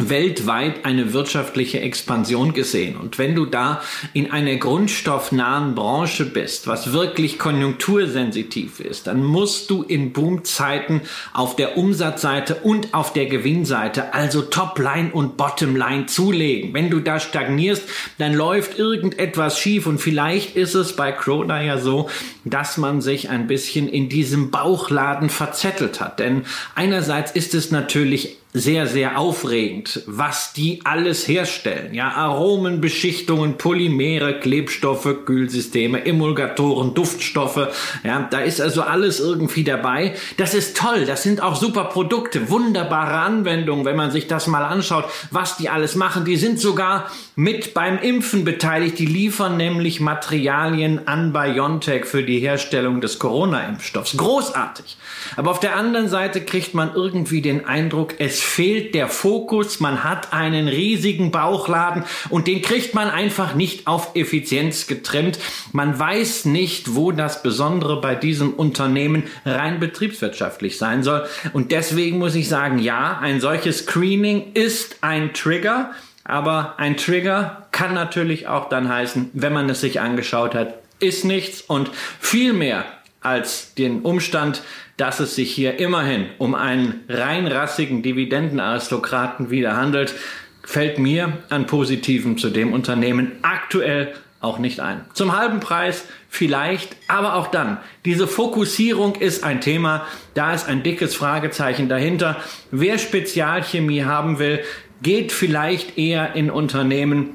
[0.00, 2.96] weltweit eine wirtschaftliche Expansion gesehen.
[2.96, 3.82] Und wenn du da
[4.12, 11.56] in einer grundstoffnahen Branche bist, was wirklich konjunktursensitiv ist, dann musst du in Boomzeiten auf
[11.56, 16.74] der Umsatzseite und auf der Gewinnseite, also Topline und Bottomline zulegen.
[16.74, 17.82] Wenn du da stagnierst,
[18.18, 22.08] dann läuft irgendetwas schief und vielleicht ist es bei Croda ja so,
[22.44, 26.18] dass man sich ein bisschen in diesem Bauchladen verzettelt hat.
[26.18, 31.92] Denn einerseits ist es natürlich sehr, sehr aufregend, was die alles herstellen.
[31.92, 37.68] Ja, Aromen, Beschichtungen, Polymere, Klebstoffe, Kühlsysteme, Emulgatoren, Duftstoffe.
[38.04, 40.14] Ja, da ist also alles irgendwie dabei.
[40.38, 41.04] Das ist toll.
[41.04, 45.68] Das sind auch super Produkte, wunderbare Anwendungen, wenn man sich das mal anschaut, was die
[45.68, 46.24] alles machen.
[46.24, 48.98] Die sind sogar mit beim Impfen beteiligt.
[48.98, 54.16] Die liefern nämlich Materialien an BioNTech für die Herstellung des Corona-Impfstoffs.
[54.16, 54.96] Großartig.
[55.36, 60.04] Aber auf der anderen Seite kriegt man irgendwie den Eindruck, es fehlt der Fokus, man
[60.04, 65.38] hat einen riesigen Bauchladen und den kriegt man einfach nicht auf Effizienz getrimmt.
[65.72, 71.26] Man weiß nicht, wo das Besondere bei diesem Unternehmen rein betriebswirtschaftlich sein soll.
[71.52, 75.92] Und deswegen muss ich sagen, ja, ein solches Screening ist ein Trigger.
[76.24, 81.24] Aber ein Trigger kann natürlich auch dann heißen, wenn man es sich angeschaut hat, ist
[81.24, 82.84] nichts und viel mehr
[83.20, 84.62] als den Umstand,
[84.98, 90.14] dass es sich hier immerhin um einen reinrassigen Dividendenaristokraten wieder handelt,
[90.62, 95.04] fällt mir an Positiven zu dem Unternehmen aktuell auch nicht ein.
[95.14, 97.78] Zum halben Preis vielleicht, aber auch dann.
[98.04, 102.36] Diese Fokussierung ist ein Thema, da ist ein dickes Fragezeichen dahinter.
[102.70, 104.60] Wer Spezialchemie haben will,
[105.02, 107.30] geht vielleicht eher in Unternehmen,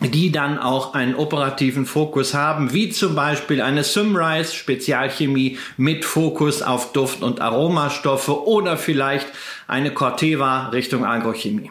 [0.00, 6.62] die dann auch einen operativen Fokus haben, wie zum Beispiel eine Symrise Spezialchemie mit Fokus
[6.62, 9.26] auf Duft- und Aromastoffe oder vielleicht
[9.66, 11.70] eine Corteva Richtung Agrochemie.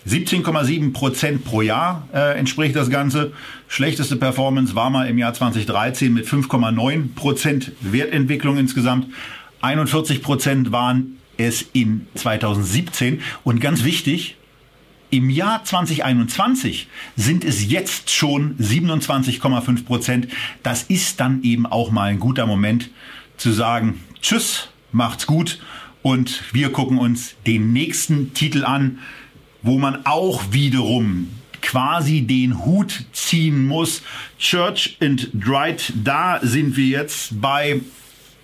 [0.06, 3.32] 17,7 Prozent pro Jahr äh, entspricht das Ganze.
[3.68, 9.06] Schlechteste Performance war mal im Jahr 2013 mit 5,9 Prozent Wertentwicklung insgesamt.
[9.62, 13.22] 41 Prozent waren es in 2017.
[13.44, 14.36] Und ganz wichtig,
[15.16, 20.28] im Jahr 2021 sind es jetzt schon 27,5 Prozent.
[20.62, 22.90] Das ist dann eben auch mal ein guter Moment
[23.36, 25.60] zu sagen, tschüss, macht's gut
[26.02, 28.98] und wir gucken uns den nächsten Titel an
[29.64, 31.30] wo man auch wiederum
[31.62, 34.02] quasi den Hut ziehen muss.
[34.38, 37.80] Church and Dried, da sind wir jetzt bei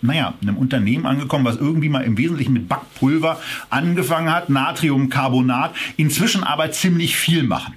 [0.02, 6.44] naja, einem Unternehmen angekommen, was irgendwie mal im Wesentlichen mit Backpulver angefangen hat, Natriumcarbonat, inzwischen
[6.44, 7.74] aber ziemlich viel machen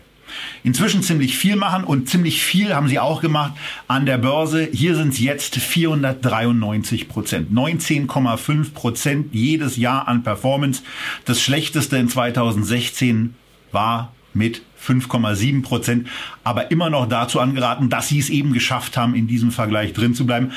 [0.63, 3.53] inzwischen ziemlich viel machen und ziemlich viel haben sie auch gemacht
[3.87, 4.67] an der Börse.
[4.71, 7.51] Hier sind es jetzt 493 Prozent.
[7.51, 10.83] 19,5 Prozent jedes Jahr an Performance.
[11.25, 13.35] Das schlechteste in 2016
[13.71, 16.07] war mit 5,7 Prozent,
[16.43, 20.15] aber immer noch dazu angeraten, dass sie es eben geschafft haben, in diesem Vergleich drin
[20.15, 20.51] zu bleiben.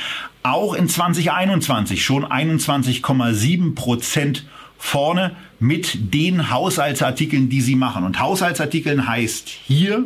[0.46, 4.44] Auch in 2021 schon 21,7 Prozent
[4.78, 8.04] vorne mit den Haushaltsartikeln, die sie machen.
[8.04, 10.04] Und Haushaltsartikeln heißt hier,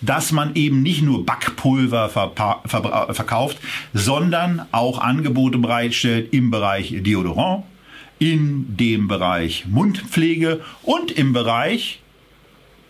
[0.00, 3.58] dass man eben nicht nur Backpulver verkauft,
[3.94, 7.62] sondern auch Angebote bereitstellt im Bereich Deodorant,
[8.18, 12.00] in dem Bereich Mundpflege und im Bereich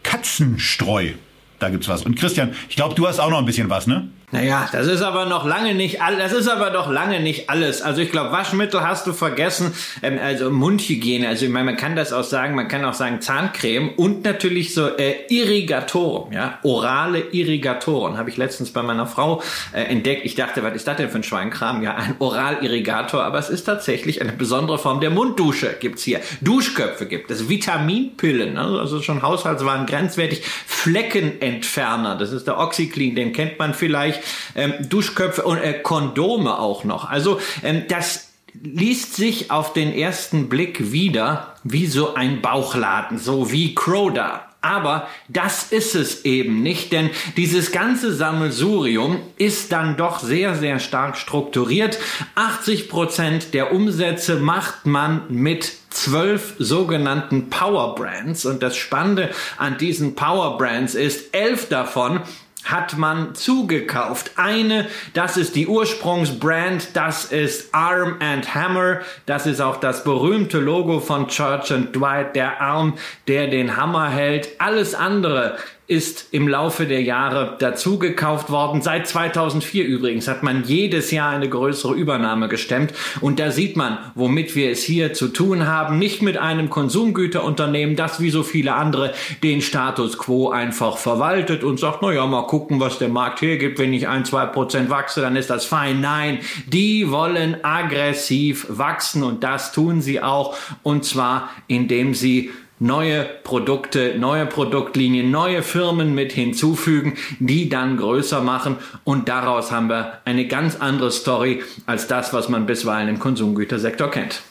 [0.03, 1.11] Katzenstreu.
[1.59, 2.07] Da gibt's was.
[2.07, 4.09] Und Christian, ich glaube, du hast auch noch ein bisschen was, ne?
[4.33, 6.19] Naja, das ist aber noch lange nicht alles.
[6.19, 7.81] Das ist aber doch lange nicht alles.
[7.81, 9.73] Also ich glaube, Waschmittel hast du vergessen.
[10.03, 11.29] Ähm, also Mundhygiene.
[11.29, 12.57] Also ich meine, man kann das auch sagen.
[12.57, 18.19] Man kann auch sagen Zahncreme und natürlich so äh, Irrigatoren, ja, orale Irrigatoren.
[18.19, 20.23] Habe ich letztens bei meiner Frau äh, entdeckt.
[20.25, 21.85] Ich dachte, was ist das denn für ein Schweinkram?
[21.85, 23.23] Ja, ein Oralirrigator.
[23.23, 25.77] Aber es ist tatsächlich eine besondere Form der Munddusche.
[25.79, 26.21] Gibt's hier.
[26.41, 27.49] Duschköpfe gibt es.
[27.49, 28.55] Vitaminpillen.
[28.55, 28.79] Ne?
[28.81, 30.43] Also schon Haushaltswaren grenzwertig.
[30.67, 32.17] Fleckenentferner.
[32.17, 33.15] Das ist der Oxyclean.
[33.15, 34.16] Den kennt man vielleicht
[34.55, 37.09] ähm, Duschköpfe und äh, Kondome auch noch.
[37.09, 43.53] Also ähm, das liest sich auf den ersten Blick wieder wie so ein Bauchladen, so
[43.53, 44.43] wie Croda.
[44.63, 50.81] Aber das ist es eben nicht, denn dieses ganze Sammelsurium ist dann doch sehr, sehr
[50.81, 51.99] stark strukturiert.
[52.35, 58.45] 80 Prozent der Umsätze macht man mit zwölf sogenannten Power Brands.
[58.45, 62.23] Und das Spannende an diesen Power Brands ist, elf davon
[62.67, 64.33] hat man zugekauft.
[64.37, 70.59] Eine, das ist die Ursprungsbrand, das ist Arm and Hammer, das ist auch das berühmte
[70.59, 72.99] Logo von Church and Dwight, der Arm,
[73.29, 74.49] der den Hammer hält.
[74.59, 75.57] Alles andere
[75.89, 78.83] ist im Laufe der Jahre dazugekauft worden.
[78.83, 82.93] Seit 2004 übrigens hat man jedes Jahr eine größere Übernahme gestemmt.
[83.21, 85.99] Und da sieht man, womit wir es hier zu tun haben.
[85.99, 91.79] Nicht mit einem Konsumgüterunternehmen, das wie so viele andere den Status quo einfach verwaltet und
[91.79, 93.79] sagt, na ja, mal gucken, was der Markt hergibt.
[93.79, 96.01] Wenn ich ein, zwei Prozent wachse, dann ist das fein.
[96.01, 100.57] Nein, die wollen aggressiv wachsen und das tun sie auch.
[100.83, 108.41] Und zwar, indem sie neue Produkte, neue Produktlinien, neue Firmen mit hinzufügen, die dann größer
[108.43, 113.19] machen und daraus haben wir eine ganz andere Story als das, was man bisweilen im
[113.19, 114.43] Konsumgütersektor kennt.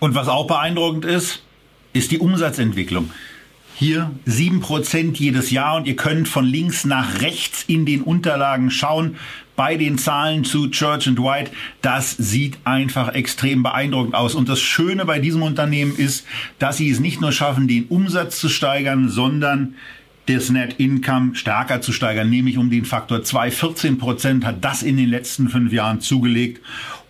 [0.00, 1.42] Und was auch beeindruckend ist,
[1.92, 3.10] ist die Umsatzentwicklung.
[3.80, 9.16] Hier 7% jedes Jahr und ihr könnt von links nach rechts in den Unterlagen schauen
[9.56, 11.50] bei den Zahlen zu Church and White.
[11.80, 14.34] Das sieht einfach extrem beeindruckend aus.
[14.34, 16.26] Und das Schöne bei diesem Unternehmen ist,
[16.58, 19.76] dass sie es nicht nur schaffen, den Umsatz zu steigern, sondern
[20.26, 23.50] das Net Income stärker zu steigern, nämlich um den Faktor 2.
[23.50, 26.60] 14 Prozent hat das in den letzten fünf Jahren zugelegt.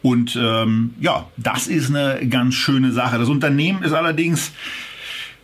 [0.02, 3.18] Und ähm, ja, das ist eine ganz schöne Sache.
[3.18, 4.52] Das Unternehmen ist allerdings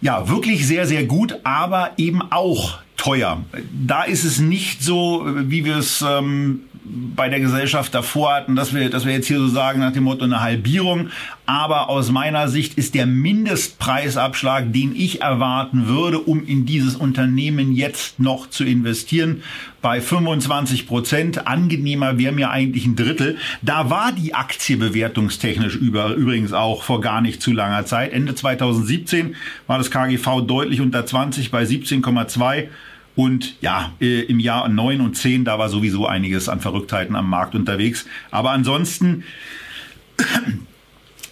[0.00, 3.44] ja, wirklich sehr, sehr gut, aber eben auch teuer.
[3.72, 6.62] Da ist es nicht so, wie wir es ähm,
[7.16, 10.05] bei der Gesellschaft davor hatten, dass wir, dass wir jetzt hier so sagen nach dem
[10.05, 11.09] Motto eine Halbierung.
[11.46, 17.72] Aber aus meiner Sicht ist der Mindestpreisabschlag, den ich erwarten würde, um in dieses Unternehmen
[17.72, 19.42] jetzt noch zu investieren,
[19.83, 21.46] bei 25 Prozent.
[21.46, 23.37] Angenehmer wäre mir eigentlich ein Drittel.
[23.62, 28.12] Da war die Aktie bewertungstechnisch über, übrigens auch vor gar nicht zu langer Zeit.
[28.12, 32.68] Ende 2017 war das KGV deutlich unter 20 bei 17,2.
[33.16, 37.29] Und ja, äh, im Jahr 9 und 10, da war sowieso einiges an Verrücktheiten am
[37.29, 38.07] Markt unterwegs.
[38.31, 39.24] Aber ansonsten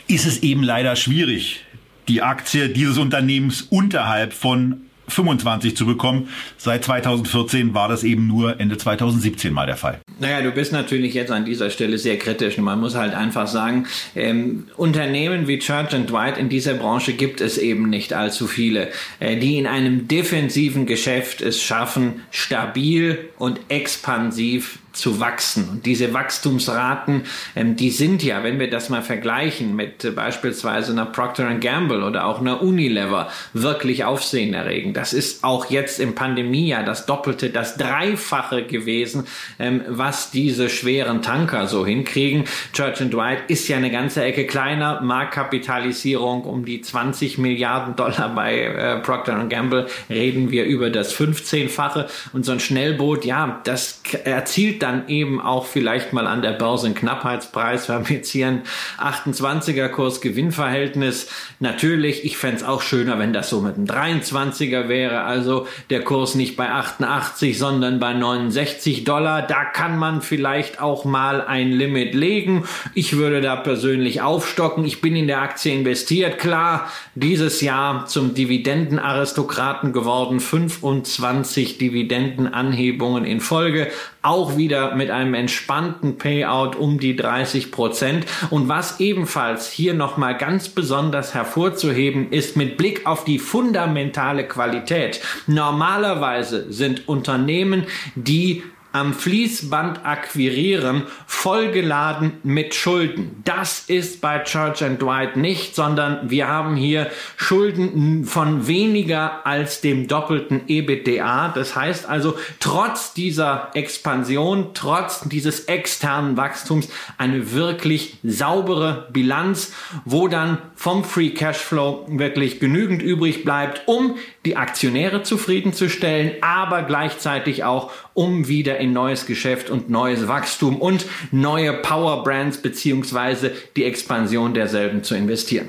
[0.08, 1.64] ist es eben leider schwierig,
[2.08, 6.28] die Aktie dieses Unternehmens unterhalb von 25 zu bekommen.
[6.56, 10.00] Seit 2014 war das eben nur Ende 2017 mal der Fall.
[10.20, 12.58] Naja, du bist natürlich jetzt an dieser Stelle sehr kritisch.
[12.58, 17.58] Man muss halt einfach sagen, ähm, Unternehmen wie Church Dwight in dieser Branche gibt es
[17.58, 18.88] eben nicht allzu viele,
[19.20, 25.68] äh, die in einem defensiven Geschäft es schaffen, stabil und expansiv zu wachsen.
[25.68, 27.24] Und diese Wachstumsraten,
[27.56, 32.02] ähm, die sind ja, wenn wir das mal vergleichen mit äh, beispielsweise einer Procter Gamble
[32.02, 34.96] oder auch einer Unilever, wirklich aufsehenerregend.
[34.96, 39.26] Das ist auch jetzt im Pandemiejahr das Doppelte, das Dreifache gewesen,
[39.58, 42.44] ähm, was diese schweren Tanker so hinkriegen.
[42.72, 48.60] Church Dwight ist ja eine ganze Ecke kleiner, Marktkapitalisierung um die 20 Milliarden Dollar bei
[48.60, 54.83] äh, Procter Gamble reden wir über das 15-fache und so ein Schnellboot, ja, das erzielt
[54.84, 57.88] dann eben auch vielleicht mal an der Börse einen Knappheitspreis.
[57.88, 58.62] Wir haben jetzt hier ein
[58.98, 61.30] 28er Kurs-Gewinn-Verhältnis.
[61.58, 65.22] Natürlich, ich fände es auch schöner, wenn das so mit einem 23er wäre.
[65.22, 69.40] Also der Kurs nicht bei 88, sondern bei 69 Dollar.
[69.40, 72.64] Da kann man vielleicht auch mal ein Limit legen.
[72.92, 74.84] Ich würde da persönlich aufstocken.
[74.84, 76.38] Ich bin in der Aktie investiert.
[76.38, 80.40] Klar, dieses Jahr zum Dividendenaristokraten geworden.
[80.40, 83.90] 25 Dividendenanhebungen in Folge
[84.24, 88.26] auch wieder mit einem entspannten Payout um die 30 Prozent.
[88.50, 95.20] Und was ebenfalls hier nochmal ganz besonders hervorzuheben ist mit Blick auf die fundamentale Qualität.
[95.46, 97.84] Normalerweise sind Unternehmen,
[98.14, 98.62] die
[98.94, 103.42] am Fließband akquirieren, vollgeladen mit Schulden.
[103.44, 109.80] Das ist bei Church and Dwight nicht, sondern wir haben hier Schulden von weniger als
[109.80, 111.48] dem doppelten EBITDA.
[111.48, 119.72] Das heißt also, trotz dieser Expansion, trotz dieses externen Wachstums, eine wirklich saubere Bilanz,
[120.04, 127.64] wo dann vom Free Cashflow wirklich genügend übrig bleibt, um die Aktionäre zufriedenzustellen, aber gleichzeitig
[127.64, 133.84] auch, um wieder in neues Geschäft und neues Wachstum und neue Power Brands beziehungsweise die
[133.84, 135.68] Expansion derselben zu investieren.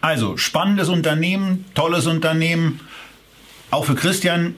[0.00, 2.80] Also spannendes Unternehmen, tolles Unternehmen,
[3.70, 4.54] auch für Christian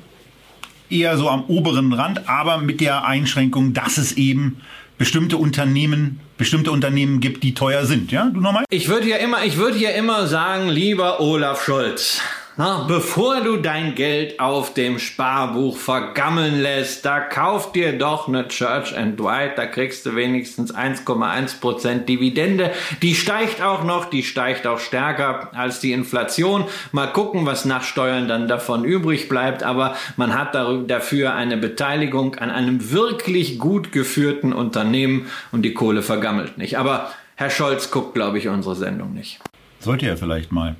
[0.90, 4.60] eher so am oberen Rand, aber mit der Einschränkung, dass es eben
[4.98, 8.12] bestimmte Unternehmen, bestimmte Unternehmen gibt, die teuer sind.
[8.12, 8.64] Ja, du nochmal?
[8.70, 12.20] Ich würde ja immer, ich würde ja immer sagen, lieber Olaf Scholz.
[12.58, 18.48] Na, bevor du dein Geld auf dem Sparbuch vergammeln lässt, da kauf dir doch eine
[18.48, 22.70] Church and Dwight, da kriegst du wenigstens 1,1% Dividende.
[23.02, 26.64] Die steigt auch noch, die steigt auch stärker als die Inflation.
[26.92, 32.36] Mal gucken, was nach Steuern dann davon übrig bleibt, aber man hat dafür eine Beteiligung
[32.36, 36.78] an einem wirklich gut geführten Unternehmen und die Kohle vergammelt nicht.
[36.78, 39.40] Aber Herr Scholz guckt, glaube ich, unsere Sendung nicht.
[39.78, 40.74] Sollte er vielleicht mal.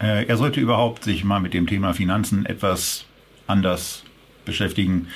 [0.00, 3.04] Äh, er sollte überhaupt sich mal mit dem Thema Finanzen etwas
[3.46, 4.04] anders
[4.44, 5.08] beschäftigen.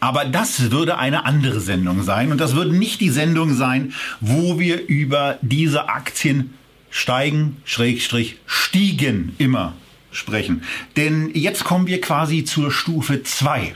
[0.00, 2.30] Aber das würde eine andere Sendung sein.
[2.30, 6.54] Und das würde nicht die Sendung sein, wo wir über diese Aktien
[6.90, 9.74] steigen, Schrägstrich, stiegen immer
[10.10, 10.62] sprechen.
[10.96, 13.74] Denn jetzt kommen wir quasi zur Stufe 2.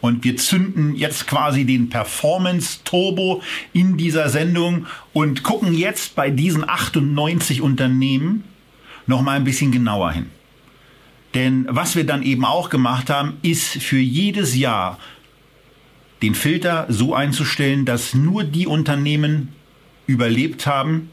[0.00, 3.40] Und wir zünden jetzt quasi den Performance Turbo
[3.72, 8.42] in dieser Sendung und gucken jetzt bei diesen 98 Unternehmen,
[9.06, 10.26] noch mal ein bisschen genauer hin.
[11.34, 14.98] Denn was wir dann eben auch gemacht haben, ist für jedes Jahr
[16.20, 19.48] den Filter so einzustellen, dass nur die Unternehmen
[20.06, 21.10] überlebt haben,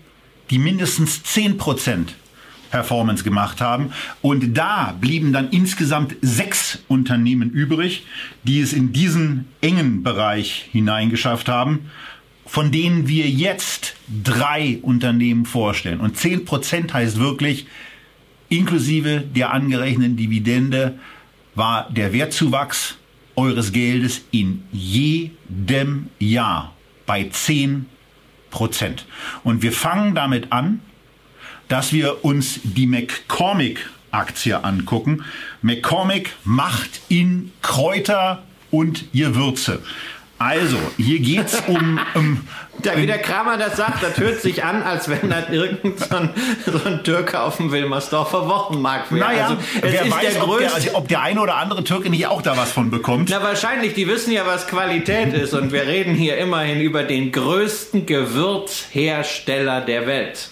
[0.49, 2.09] die mindestens 10%
[2.69, 3.91] Performance gemacht haben.
[4.21, 8.05] Und da blieben dann insgesamt sechs Unternehmen übrig,
[8.43, 11.89] die es in diesen engen Bereich hineingeschafft haben
[12.49, 15.99] von denen wir jetzt drei Unternehmen vorstellen.
[15.99, 17.67] Und zehn Prozent heißt wirklich,
[18.49, 20.97] inklusive der angerechneten Dividende
[21.53, 22.97] war der Wertzuwachs
[23.35, 26.73] eures Geldes in jedem Jahr
[27.05, 27.85] bei zehn
[28.49, 29.05] Prozent.
[29.43, 30.81] Und wir fangen damit an,
[31.67, 35.23] dass wir uns die McCormick Aktie angucken.
[35.61, 39.83] McCormick macht in Kräuter und Gewürze.
[40.39, 42.47] Also, hier geht's um, um
[42.81, 46.15] da, wie der Kramer das sagt, das hört sich an, als wenn das irgend so
[46.15, 46.29] ein,
[46.65, 49.19] so ein Türke auf dem Wilmersdorfer Wochenmarkt wäre.
[49.19, 52.41] Naja, also, wer weiß, der ob, der, ob der eine oder andere Türke nicht auch
[52.41, 53.29] da was von bekommt.
[53.29, 55.53] Na, wahrscheinlich, die wissen ja, was Qualität ist.
[55.53, 60.51] Und wir reden hier immerhin über den größten Gewürzhersteller der Welt.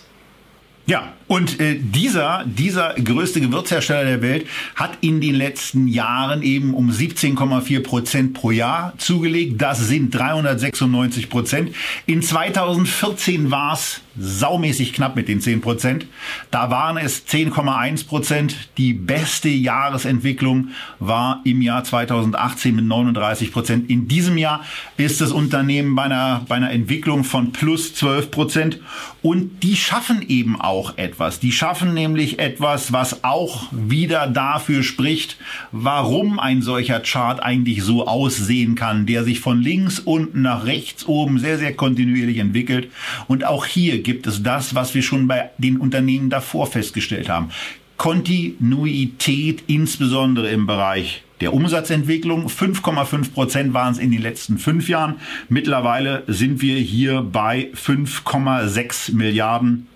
[0.86, 6.74] Ja, und äh, dieser, dieser größte Gewürzhersteller der Welt hat in den letzten Jahren eben
[6.74, 9.62] um 17,4 Prozent pro Jahr zugelegt.
[9.62, 11.76] Das sind 396 Prozent.
[12.06, 16.08] In 2014 war es saumäßig knapp mit den 10 Prozent.
[16.50, 18.56] Da waren es 10,1 Prozent.
[18.78, 23.90] Die beste Jahresentwicklung war im Jahr 2018 mit 39 Prozent.
[23.90, 24.64] In diesem Jahr
[24.96, 28.80] ist das Unternehmen bei einer, bei einer Entwicklung von plus 12 Prozent.
[29.22, 31.17] Und die schaffen eben auch etwas.
[31.42, 35.38] Die schaffen nämlich etwas, was auch wieder dafür spricht,
[35.72, 41.06] warum ein solcher Chart eigentlich so aussehen kann, der sich von links unten nach rechts
[41.06, 42.92] oben sehr, sehr kontinuierlich entwickelt.
[43.28, 47.50] Und auch hier gibt es das, was wir schon bei den Unternehmen davor festgestellt haben.
[47.98, 52.48] Kontinuität, insbesondere im Bereich der Umsatzentwicklung.
[52.48, 55.16] 5,5 Prozent waren es in den letzten fünf Jahren.
[55.50, 59.88] Mittlerweile sind wir hier bei 5,6 Milliarden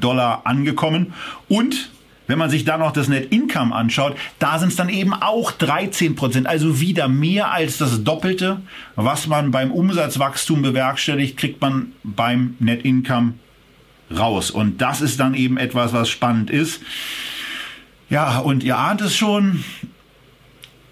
[0.00, 1.12] Dollar angekommen.
[1.48, 1.90] Und
[2.26, 5.50] wenn man sich da noch das Net Income anschaut, da sind es dann eben auch
[5.52, 8.60] 13 Prozent, also wieder mehr als das Doppelte,
[8.96, 13.34] was man beim Umsatzwachstum bewerkstelligt, kriegt man beim Net Income
[14.16, 14.50] raus.
[14.50, 16.80] Und das ist dann eben etwas, was spannend ist.
[18.08, 19.64] Ja, und ihr ahnt es schon,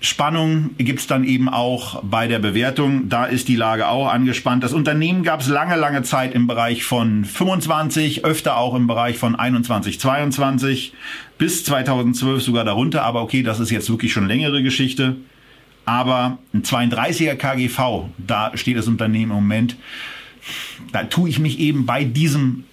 [0.03, 3.11] Spannung gibt's dann eben auch bei der Bewertung.
[3.11, 4.64] Da ist die Lage auch angespannt.
[4.64, 9.36] Das Unternehmen gab's lange, lange Zeit im Bereich von 25, öfter auch im Bereich von
[9.36, 10.94] 21, 22,
[11.36, 13.03] bis 2012 sogar darunter.
[13.03, 15.16] Aber okay, das ist jetzt wirklich schon längere Geschichte.
[15.84, 19.76] Aber ein 32er KGV, da steht das Unternehmen im Moment.
[20.92, 22.64] Da tue ich mich eben bei diesem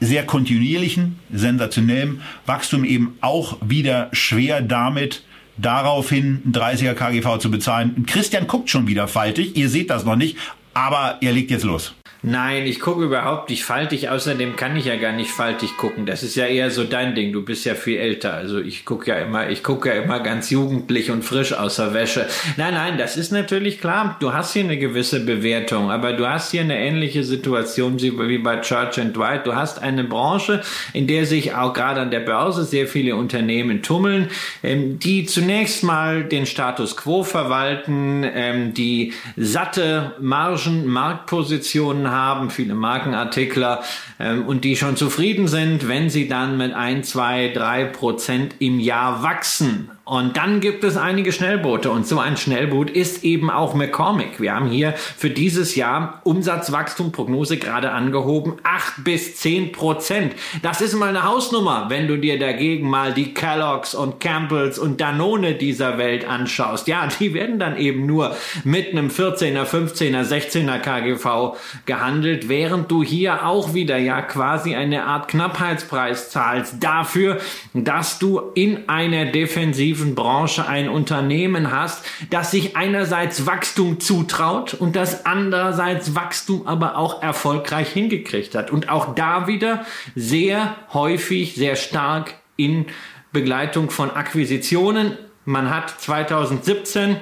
[0.00, 5.24] sehr kontinuierlichen, sensationellen Wachstum eben auch wieder schwer damit,
[5.62, 8.04] daraufhin ein 30er KGV zu bezahlen.
[8.06, 10.36] Christian guckt schon wieder faltig, ihr seht das noch nicht,
[10.74, 11.94] aber er legt jetzt los.
[12.24, 14.08] Nein, ich gucke überhaupt nicht faltig.
[14.08, 16.06] Außerdem kann ich ja gar nicht faltig gucken.
[16.06, 17.32] Das ist ja eher so dein Ding.
[17.32, 18.34] Du bist ja viel älter.
[18.34, 21.94] Also ich gucke ja immer, ich gucke ja immer ganz jugendlich und frisch aus der
[21.94, 22.28] Wäsche.
[22.56, 24.16] Nein, nein, das ist natürlich klar.
[24.20, 28.58] Du hast hier eine gewisse Bewertung, aber du hast hier eine ähnliche Situation wie bei
[28.58, 29.44] Church and Dwight.
[29.44, 30.62] Du hast eine Branche,
[30.92, 34.28] in der sich auch gerade an der Börse sehr viele Unternehmen tummeln,
[34.62, 42.74] ähm, die zunächst mal den Status quo verwalten, ähm, die satte Margen, Marktpositionen haben, viele
[42.74, 43.82] Markenartikler
[44.20, 48.78] ähm, und die schon zufrieden sind, wenn sie dann mit ein, zwei, drei Prozent im
[48.78, 49.90] Jahr wachsen.
[50.04, 54.40] Und dann gibt es einige Schnellboote und so ein Schnellboot ist eben auch McCormick.
[54.40, 60.34] Wir haben hier für dieses Jahr Umsatzwachstum Prognose gerade angehoben, acht bis zehn Prozent.
[60.60, 65.00] Das ist mal eine Hausnummer, wenn du dir dagegen mal die Kellogg's und Campbells und
[65.00, 66.88] Danone dieser Welt anschaust.
[66.88, 68.34] Ja, die werden dann eben nur
[68.64, 75.04] mit einem 14er, 15er, 16er KGV gehandelt, während du hier auch wieder ja quasi eine
[75.04, 77.38] Art Knappheitspreis zahlst dafür,
[77.72, 84.74] dass du in einer defensiven innovativen Branche ein Unternehmen hast, das sich einerseits Wachstum zutraut
[84.74, 88.70] und das andererseits Wachstum aber auch erfolgreich hingekriegt hat.
[88.70, 89.84] Und auch da wieder
[90.14, 92.86] sehr häufig, sehr stark in
[93.32, 95.18] Begleitung von Akquisitionen.
[95.44, 97.16] Man hat 2017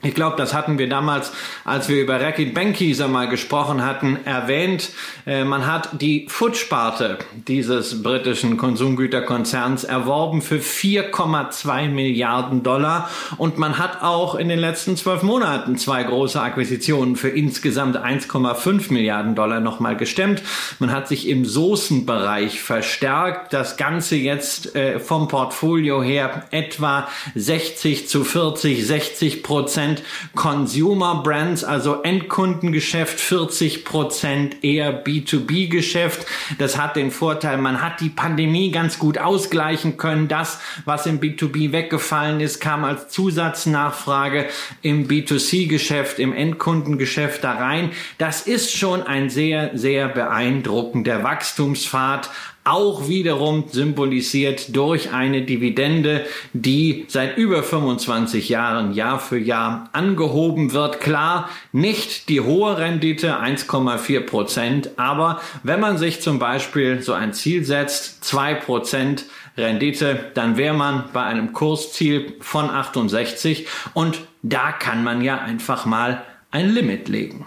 [0.00, 1.32] ich glaube, das hatten wir damals,
[1.64, 4.90] als wir über Racket Bankieser mal gesprochen hatten, erwähnt.
[5.26, 7.18] Äh, man hat die Food-Sparte
[7.48, 14.96] dieses britischen Konsumgüterkonzerns erworben für 4,2 Milliarden Dollar und man hat auch in den letzten
[14.96, 20.42] zwölf Monaten zwei große Akquisitionen für insgesamt 1,5 Milliarden Dollar nochmal gestemmt.
[20.78, 23.52] Man hat sich im Soßenbereich verstärkt.
[23.52, 30.02] Das Ganze jetzt äh, vom Portfolio her etwa 60 zu 40, 60 Prozent Prozent
[30.34, 36.26] Consumer Brands, also Endkundengeschäft, 40 Prozent eher B2B-Geschäft.
[36.58, 40.28] Das hat den Vorteil, man hat die Pandemie ganz gut ausgleichen können.
[40.28, 44.46] Das, was im B2B weggefallen ist, kam als Zusatznachfrage
[44.82, 47.90] im B2C-Geschäft, im Endkundengeschäft da rein.
[48.18, 52.30] Das ist schon ein sehr, sehr beeindruckender Wachstumspfad
[52.68, 60.72] auch wiederum symbolisiert durch eine Dividende, die seit über 25 Jahren Jahr für Jahr angehoben
[60.72, 61.00] wird.
[61.00, 67.32] Klar, nicht die hohe Rendite 1,4 Prozent, aber wenn man sich zum Beispiel so ein
[67.32, 69.24] Ziel setzt, zwei Prozent
[69.56, 75.86] Rendite, dann wäre man bei einem Kursziel von 68 und da kann man ja einfach
[75.86, 77.46] mal ein Limit legen.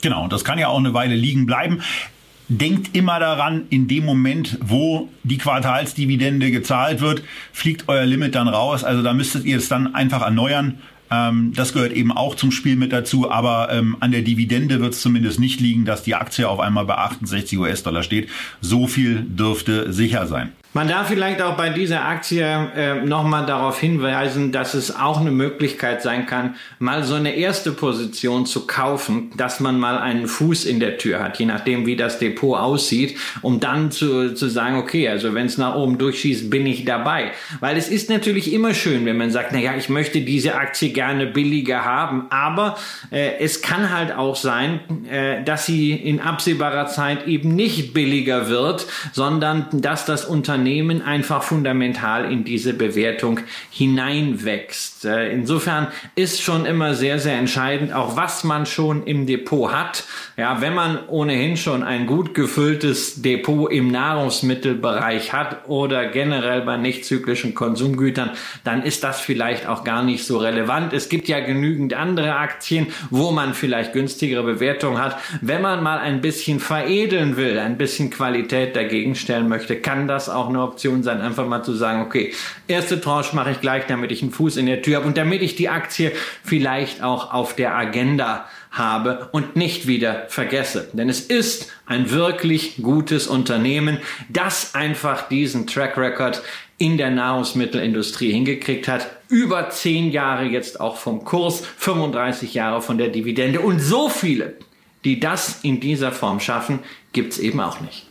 [0.00, 1.82] Genau, das kann ja auch eine Weile liegen bleiben
[2.48, 7.22] denkt immer daran, in dem Moment, wo die Quartalsdividende gezahlt wird,
[7.52, 8.84] fliegt euer Limit dann raus.
[8.84, 10.78] Also da müsstet ihr es dann einfach erneuern.
[11.10, 14.94] Ähm, das gehört eben auch zum Spiel mit dazu, aber ähm, an der Dividende wird
[14.94, 18.28] es zumindest nicht liegen, dass die Aktie auf einmal bei 68 US-Dollar steht.
[18.60, 20.52] So viel dürfte sicher sein.
[20.76, 25.30] Man darf vielleicht auch bei dieser Aktie äh, nochmal darauf hinweisen, dass es auch eine
[25.30, 30.64] Möglichkeit sein kann, mal so eine erste Position zu kaufen, dass man mal einen Fuß
[30.64, 34.76] in der Tür hat, je nachdem wie das Depot aussieht, um dann zu, zu sagen,
[34.76, 37.30] okay, also wenn es nach oben durchschießt, bin ich dabei.
[37.60, 40.88] Weil es ist natürlich immer schön, wenn man sagt, na ja, ich möchte diese Aktie
[40.88, 42.76] gerne billiger haben, aber
[43.12, 48.48] äh, es kann halt auch sein, äh, dass sie in absehbarer Zeit eben nicht billiger
[48.48, 53.40] wird, sondern dass das Unternehmen Unternehmen einfach fundamental in diese Bewertung
[53.70, 55.04] hineinwächst.
[55.04, 60.04] Äh, insofern ist schon immer sehr, sehr entscheidend, auch was man schon im Depot hat.
[60.38, 66.78] Ja, wenn man ohnehin schon ein gut gefülltes Depot im Nahrungsmittelbereich hat oder generell bei
[66.78, 68.30] nicht zyklischen Konsumgütern,
[68.64, 70.94] dann ist das vielleicht auch gar nicht so relevant.
[70.94, 75.18] Es gibt ja genügend andere Aktien, wo man vielleicht günstigere Bewertungen hat.
[75.42, 80.30] Wenn man mal ein bisschen veredeln will, ein bisschen Qualität dagegen stellen möchte, kann das
[80.30, 82.32] auch eine Option sein, einfach mal zu sagen, okay,
[82.68, 85.42] erste Tranche mache ich gleich, damit ich einen Fuß in der Tür habe und damit
[85.42, 90.88] ich die Aktie vielleicht auch auf der Agenda habe und nicht wieder vergesse.
[90.92, 93.98] Denn es ist ein wirklich gutes Unternehmen,
[94.28, 96.42] das einfach diesen Track Record
[96.78, 99.06] in der Nahrungsmittelindustrie hingekriegt hat.
[99.28, 104.54] Über zehn Jahre jetzt auch vom Kurs, 35 Jahre von der Dividende und so viele,
[105.04, 106.80] die das in dieser Form schaffen,
[107.12, 108.06] gibt's eben auch nicht.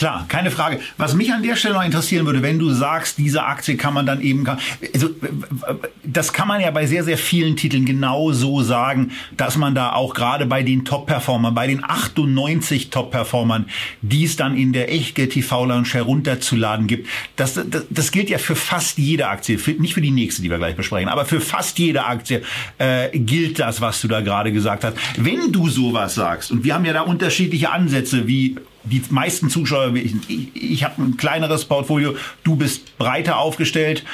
[0.00, 0.80] Klar, keine Frage.
[0.96, 4.06] Was mich an der Stelle noch interessieren würde, wenn du sagst, diese Aktie kann man
[4.06, 4.46] dann eben,
[4.94, 5.10] also
[6.02, 9.92] das kann man ja bei sehr, sehr vielen Titeln genau so sagen, dass man da
[9.92, 13.66] auch gerade bei den Top-Performern, bei den 98 Top-Performern,
[14.00, 18.38] die es dann in der Echtgeld TV Lounge herunterzuladen gibt, das, das, das gilt ja
[18.38, 21.42] für fast jede Aktie, für, nicht für die nächste, die wir gleich besprechen, aber für
[21.42, 22.40] fast jede Aktie
[22.78, 24.96] äh, gilt das, was du da gerade gesagt hast.
[25.18, 29.94] Wenn du sowas sagst, und wir haben ja da unterschiedliche Ansätze, wie die meisten Zuschauer,
[29.94, 30.14] ich,
[30.54, 34.04] ich, habe ein kleineres Portfolio, du bist breiter aufgestellt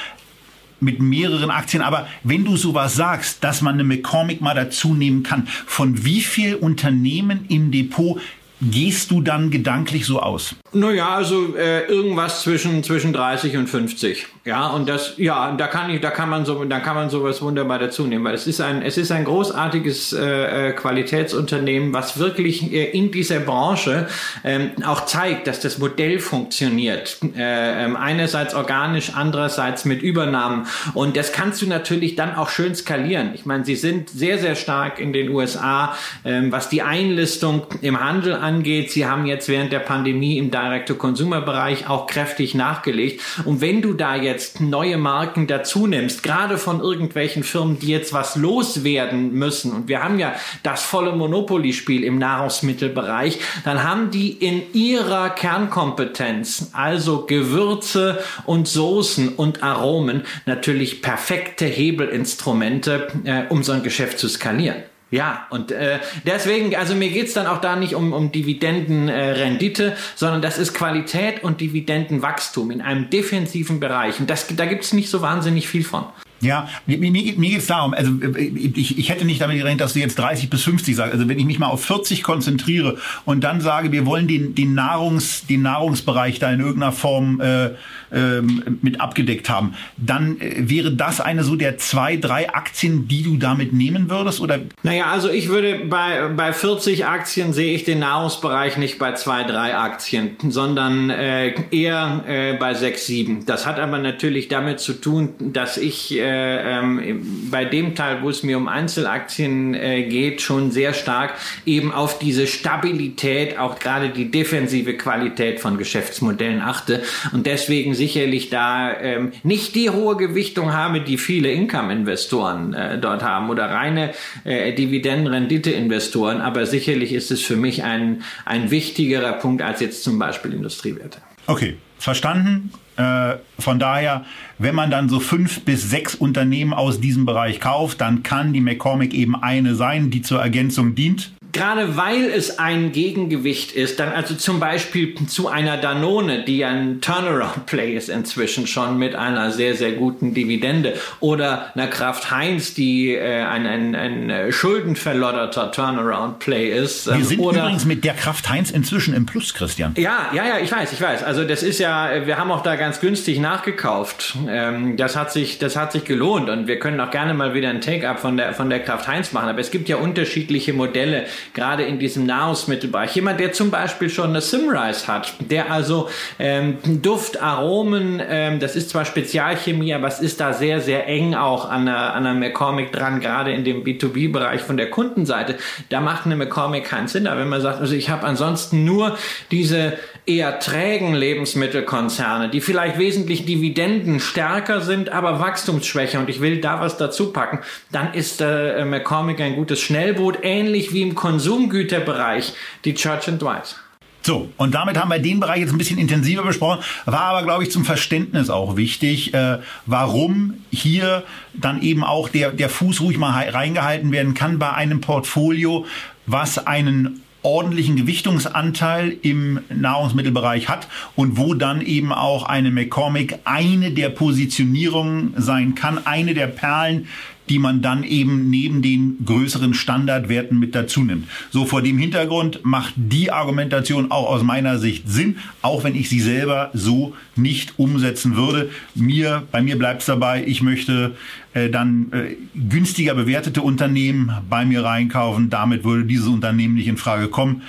[0.81, 5.23] mit mehreren Aktien, aber wenn du sowas sagst, dass man eine McCormick mal dazu nehmen
[5.23, 8.21] kann, von wie viel Unternehmen im Depot
[8.61, 10.55] gehst du dann gedanklich so aus?
[10.73, 14.27] Naja, also äh, irgendwas zwischen zwischen 30 und 50.
[14.45, 17.43] Ja, und das ja, da kann ich da kann man so da kann man sowas
[17.43, 22.19] wunderbar dazu nehmen, weil es ist ein es ist ein großartiges äh, äh Qualitätsunternehmen, was
[22.19, 24.09] wirklich äh, in dieser Branche
[24.45, 27.19] ähm, auch zeigt, dass das Modell funktioniert.
[27.37, 32.75] Äh, ähm, einerseits organisch, andererseits mit Übernahmen und das kannst du natürlich dann auch schön
[32.75, 33.33] skalieren.
[33.35, 35.95] Ich meine, sie sind sehr sehr stark in den USA,
[36.25, 38.46] ähm, was die Einlistung im Handel angeht.
[38.91, 43.21] Sie haben jetzt während der Pandemie im Direct-to-Consumer-Bereich auch kräftig nachgelegt.
[43.45, 48.13] Und wenn du da jetzt neue Marken dazu nimmst, gerade von irgendwelchen Firmen, die jetzt
[48.13, 54.33] was loswerden müssen, und wir haben ja das volle Monopoly-Spiel im Nahrungsmittelbereich, dann haben die
[54.33, 63.73] in ihrer Kernkompetenz, also Gewürze und Soßen und Aromen, natürlich perfekte Hebelinstrumente, äh, um so
[63.73, 64.83] ein Geschäft zu skalieren.
[65.11, 69.97] Ja, und äh, deswegen, also mir geht's dann auch da nicht um, um Dividendenrendite, äh,
[70.17, 74.19] sondern das ist Qualität und Dividendenwachstum in einem defensiven Bereich.
[74.19, 76.07] Und das, da gibt's nicht so wahnsinnig viel von.
[76.41, 79.95] Ja, mir, mir, mir geht es darum, also ich, ich hätte nicht damit gerechnet, dass
[79.95, 81.14] du jetzt 30 bis 50 sagst.
[81.14, 84.74] Also wenn ich mich mal auf 40 konzentriere und dann sage, wir wollen den, den,
[84.74, 87.66] Nahrungs, den Nahrungsbereich da in irgendeiner Form äh,
[88.11, 88.43] äh,
[88.82, 93.37] mit abgedeckt haben, dann äh, wäre das eine so der zwei, drei Aktien, die du
[93.37, 94.41] damit nehmen würdest?
[94.41, 94.61] Oder?
[94.82, 99.45] Naja, also ich würde bei, bei 40 Aktien sehe ich den Nahrungsbereich nicht bei zwei,
[99.45, 103.47] drei Aktien, sondern äh, eher äh, bei sechs, sieben.
[103.47, 108.22] Das hat aber natürlich damit zu tun, dass ich äh, äh, ähm, bei dem Teil,
[108.22, 113.79] wo es mir um Einzelaktien äh, geht, schon sehr stark eben auf diese Stabilität, auch
[113.79, 117.03] gerade die defensive Qualität von Geschäftsmodellen achte
[117.33, 123.22] und deswegen sicherlich da ähm, nicht die hohe Gewichtung habe, die viele Income-Investoren äh, dort
[123.22, 124.12] haben oder reine
[124.45, 130.18] äh, Dividenden-Rendite-Investoren, aber sicherlich ist es für mich ein, ein wichtigerer Punkt als jetzt zum
[130.18, 131.18] Beispiel Industriewerte.
[131.47, 132.70] Okay, verstanden.
[132.97, 134.25] Äh, von daher,
[134.59, 138.61] wenn man dann so fünf bis sechs Unternehmen aus diesem Bereich kauft, dann kann die
[138.61, 144.13] McCormick eben eine sein, die zur Ergänzung dient gerade weil es ein Gegengewicht ist, dann
[144.13, 149.75] also zum Beispiel zu einer Danone, die ein Turnaround-Play ist inzwischen schon mit einer sehr,
[149.75, 157.07] sehr guten Dividende oder einer Kraft Heinz, die äh, ein, ein, ein schuldenverlodderter Turnaround-Play ist.
[157.07, 159.95] Wir sind oder, übrigens mit der Kraft Heinz inzwischen im Plus, Christian.
[159.97, 161.23] Ja, ja, ja, ich weiß, ich weiß.
[161.23, 164.37] Also das ist ja, wir haben auch da ganz günstig nachgekauft.
[164.49, 167.71] Ähm, das hat sich, das hat sich gelohnt und wir können auch gerne mal wieder
[167.71, 169.49] ein Take-up von der, von der Kraft Heinz machen.
[169.49, 171.25] Aber es gibt ja unterschiedliche Modelle,
[171.55, 173.15] gerade in diesem Nahrungsmittelbereich.
[173.15, 178.77] Jemand, der zum Beispiel schon eine Simrise hat, der also ähm, Duft, Aromen, ähm, das
[178.77, 182.35] ist zwar Spezialchemie, aber es ist da sehr, sehr eng auch an der, an der
[182.35, 185.57] McCormick dran, gerade in dem B2B-Bereich von der Kundenseite.
[185.89, 187.27] Da macht eine McCormick keinen Sinn.
[187.27, 189.17] Aber wenn man sagt, also ich habe ansonsten nur
[189.51, 189.95] diese
[190.27, 196.18] eher trägen Lebensmittelkonzerne, die vielleicht wesentlich Dividenden stärker sind, aber wachstumsschwächer.
[196.18, 197.61] Und ich will da was dazu packen,
[197.93, 202.55] dann ist äh, McCormick ein gutes Schnellboot, ähnlich wie im Konsumgüterbereich
[202.85, 203.77] die Church and Dwight.
[204.22, 207.62] So, und damit haben wir den Bereich jetzt ein bisschen intensiver besprochen, war aber, glaube
[207.62, 211.22] ich, zum Verständnis auch wichtig, äh, warum hier
[211.55, 215.87] dann eben auch der, der Fuß ruhig mal reingehalten werden kann bei einem Portfolio,
[216.27, 223.93] was einen ordentlichen Gewichtungsanteil im Nahrungsmittelbereich hat und wo dann eben auch eine McCormick eine
[223.93, 227.07] der Positionierungen sein kann, eine der Perlen,
[227.49, 231.28] die man dann eben neben den größeren Standardwerten mit dazu nimmt.
[231.51, 236.09] So vor dem Hintergrund macht die Argumentation auch aus meiner Sicht Sinn, auch wenn ich
[236.09, 238.70] sie selber so nicht umsetzen würde.
[238.95, 241.14] Mir, bei mir bleibt es dabei, ich möchte
[241.57, 245.49] äh, dann äh, günstiger bewertete Unternehmen bei mir reinkaufen.
[245.49, 247.63] Damit würde dieses Unternehmen nicht in Frage kommen.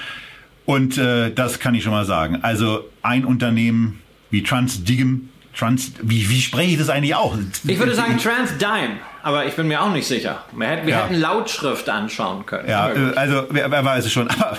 [0.65, 2.39] Und äh, das kann ich schon mal sagen.
[2.41, 7.37] Also ein Unternehmen wie Transdigm, Trans, wie, wie spreche ich das eigentlich auch?
[7.65, 8.97] Ich würde sagen Transdime
[9.27, 10.45] aber ich bin mir auch nicht sicher.
[10.55, 11.03] Wir hätten, wir ja.
[11.03, 12.69] hätten Lautschrift anschauen können.
[12.69, 14.29] Ja, äh, also wer, wer, weiß es schon.
[14.39, 14.57] Aber,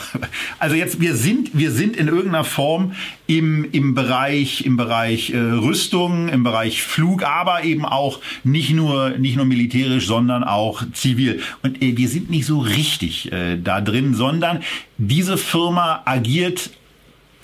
[0.58, 2.92] also jetzt, wir sind, wir sind in irgendeiner Form
[3.26, 9.10] im, im Bereich, im Bereich äh, Rüstung, im Bereich Flug, aber eben auch nicht nur,
[9.10, 11.40] nicht nur militärisch, sondern auch zivil.
[11.62, 14.62] Und äh, wir sind nicht so richtig äh, da drin, sondern
[14.98, 16.70] diese Firma agiert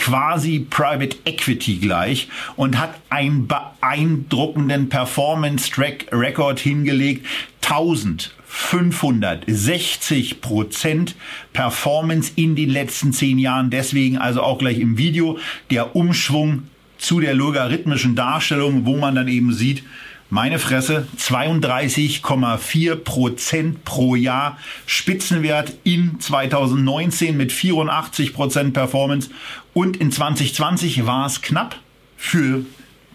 [0.05, 7.27] quasi Private Equity gleich und hat einen beeindruckenden Performance Track Record hingelegt.
[7.63, 11.15] 1560 Prozent
[11.55, 13.71] Performance in den letzten zehn Jahren.
[13.71, 15.39] Deswegen also auch gleich im Video
[15.71, 16.65] der Umschwung
[16.99, 19.85] zu der logarithmischen Darstellung, wo man dann eben sieht,
[20.31, 29.31] meine Fresse, 32,4 Prozent pro Jahr Spitzenwert in 2019 mit 84 Prozent Performance.
[29.73, 31.77] Und in 2020 war es knapp
[32.17, 32.65] für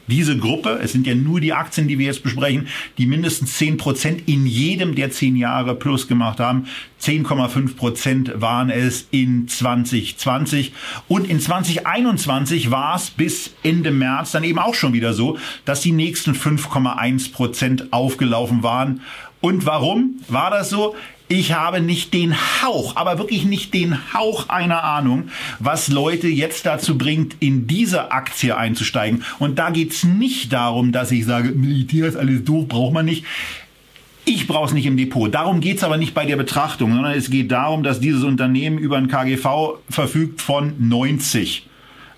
[0.09, 3.77] diese Gruppe, es sind ja nur die Aktien, die wir jetzt besprechen, die mindestens 10
[3.77, 6.67] Prozent in jedem der zehn Jahre plus gemacht haben.
[7.01, 10.73] 10,5 Prozent waren es in 2020.
[11.07, 15.81] Und in 2021 war es bis Ende März dann eben auch schon wieder so, dass
[15.81, 19.01] die nächsten 5,1 Prozent aufgelaufen waren.
[19.41, 20.95] Und warum war das so?
[21.31, 26.65] Ich habe nicht den Hauch, aber wirklich nicht den Hauch einer Ahnung, was Leute jetzt
[26.65, 29.23] dazu bringt, in diese Aktie einzusteigen.
[29.37, 33.25] Und da geht's nicht darum, dass ich sage, Militär ist alles doof, braucht man nicht.
[34.25, 35.31] Ich brauche es nicht im Depot.
[35.31, 38.97] Darum geht's aber nicht bei der Betrachtung, sondern es geht darum, dass dieses Unternehmen über
[38.97, 41.68] ein KGV verfügt von 90.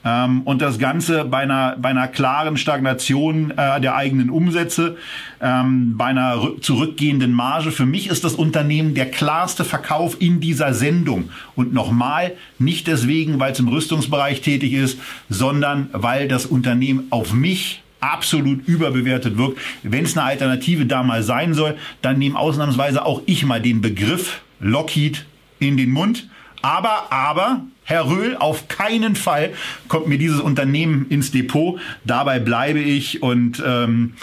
[0.03, 4.97] Ähm, und das Ganze bei einer, bei einer klaren Stagnation äh, der eigenen Umsätze,
[5.41, 7.71] ähm, bei einer zurückgehenden Marge.
[7.71, 11.29] Für mich ist das Unternehmen der klarste Verkauf in dieser Sendung.
[11.55, 14.99] Und nochmal, nicht deswegen, weil es im Rüstungsbereich tätig ist,
[15.29, 19.59] sondern weil das Unternehmen auf mich absolut überbewertet wirkt.
[19.83, 23.81] Wenn es eine Alternative da mal sein soll, dann nehme ausnahmsweise auch ich mal den
[23.81, 25.25] Begriff Lockheed
[25.59, 26.27] in den Mund.
[26.61, 27.61] Aber, aber,
[27.91, 29.51] Herr Röhl, auf keinen Fall
[29.89, 31.77] kommt mir dieses Unternehmen ins Depot.
[32.05, 34.13] Dabei bleibe ich und ähm,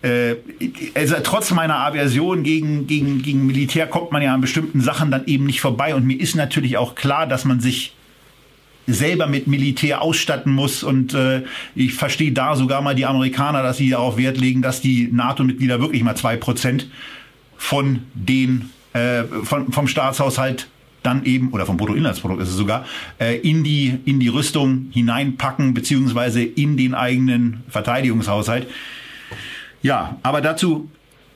[0.00, 0.36] äh,
[0.94, 5.26] also trotz meiner Aversion gegen, gegen, gegen Militär kommt man ja an bestimmten Sachen dann
[5.26, 5.94] eben nicht vorbei.
[5.94, 7.92] Und mir ist natürlich auch klar, dass man sich
[8.86, 10.82] selber mit Militär ausstatten muss.
[10.82, 11.42] Und äh,
[11.74, 15.82] ich verstehe da sogar mal die Amerikaner, dass sie darauf Wert legen, dass die NATO-Mitglieder
[15.82, 16.88] wirklich mal zwei Prozent
[17.58, 20.68] von den äh, von, vom Staatshaushalt
[21.08, 22.84] dann eben, oder vom Bruttoinlandsprodukt ist es sogar,
[23.18, 28.68] äh, in, die, in die Rüstung hineinpacken, beziehungsweise in den eigenen Verteidigungshaushalt.
[29.82, 30.90] Ja, aber dazu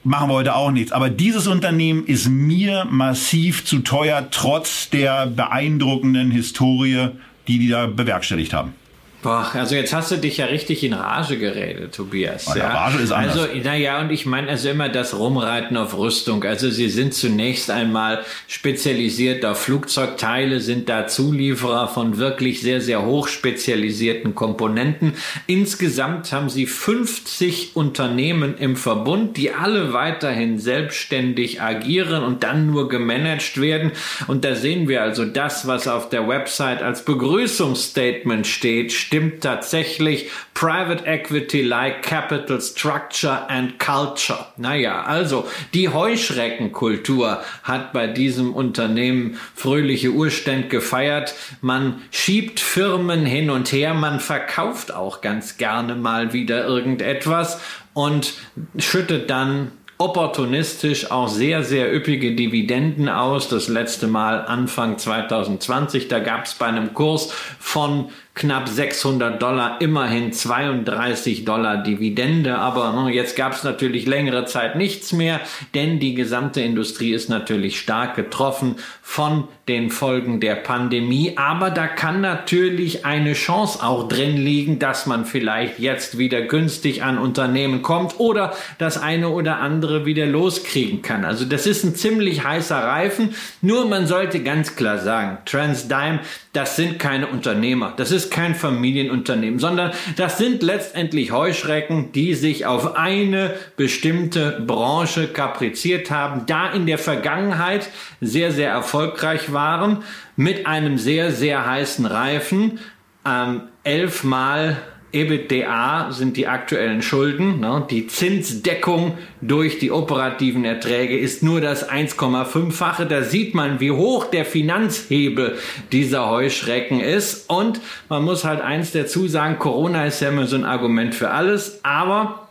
[0.05, 0.93] machen wir heute auch nichts.
[0.93, 7.09] Aber dieses Unternehmen ist mir massiv zu teuer, trotz der beeindruckenden Historie,
[7.49, 8.75] die die da bewerkstelligt haben.
[9.23, 12.53] Boah, also jetzt hast du dich ja richtig in Rage geredet, Tobias.
[12.57, 13.39] Ja, Rage ist anders.
[13.39, 16.43] Also, naja, und ich meine also immer das Rumreiten auf Rüstung.
[16.43, 23.05] Also sie sind zunächst einmal spezialisiert auf Flugzeugteile, sind da Zulieferer von wirklich sehr, sehr
[23.05, 25.15] hoch spezialisierten Komponenten.
[25.47, 32.89] Insgesamt haben sie 50 Unternehmen im Verbund, die alle weiterhin selbstständig agieren und dann nur
[32.89, 33.93] gemanagt werden.
[34.27, 40.31] Und da sehen wir also das, was auf der Website als Begrüßungsstatement steht, stimmt tatsächlich.
[40.55, 44.47] Private Equity like Capital Structure and Culture.
[44.57, 51.35] Naja, also die Heuschreckenkultur hat bei diesem Unternehmen fröhliche Urständ gefeiert.
[51.61, 57.61] Man schiebt Firmen hin und her, man verkauft auch ganz gerne mal wieder irgendetwas
[57.93, 58.33] und
[58.79, 63.49] schüttet dann opportunistisch auch sehr, sehr üppige Dividenden aus.
[63.49, 69.81] Das letzte Mal Anfang 2020, da gab es bei einem Kurs von knapp 600 Dollar,
[69.81, 72.57] immerhin 32 Dollar Dividende.
[72.59, 75.41] Aber ne, jetzt gab es natürlich längere Zeit nichts mehr,
[75.75, 81.35] denn die gesamte Industrie ist natürlich stark getroffen von den Folgen der Pandemie.
[81.37, 87.03] Aber da kann natürlich eine Chance auch drin liegen, dass man vielleicht jetzt wieder günstig
[87.03, 91.25] an Unternehmen kommt oder das eine oder andere wieder loskriegen kann.
[91.25, 93.35] Also das ist ein ziemlich heißer Reifen.
[93.61, 96.21] Nur man sollte ganz klar sagen, Transdime,
[96.53, 97.95] das sind keine Unternehmer.
[97.97, 105.29] Das ist kein Familienunternehmen, sondern das sind letztendlich Heuschrecken, die sich auf eine bestimmte Branche
[105.29, 107.89] kapriziert haben, da in der Vergangenheit
[108.21, 110.03] sehr, sehr erfolgreich waren,
[110.37, 112.81] mit einem sehr, sehr heißen Reifen,
[113.27, 114.77] ähm, elfmal
[115.13, 117.61] EBITDA sind die aktuellen Schulden.
[117.61, 117.87] Ne?
[117.91, 123.05] Die Zinsdeckung durch die operativen Erträge ist nur das 1,5-fache.
[123.05, 125.59] Da sieht man, wie hoch der Finanzhebel
[125.93, 127.51] dieser Heuschrecken ist.
[127.51, 131.31] Und man muss halt eins dazu sagen, Corona ist ja immer so ein Argument für
[131.31, 132.42] alles, aber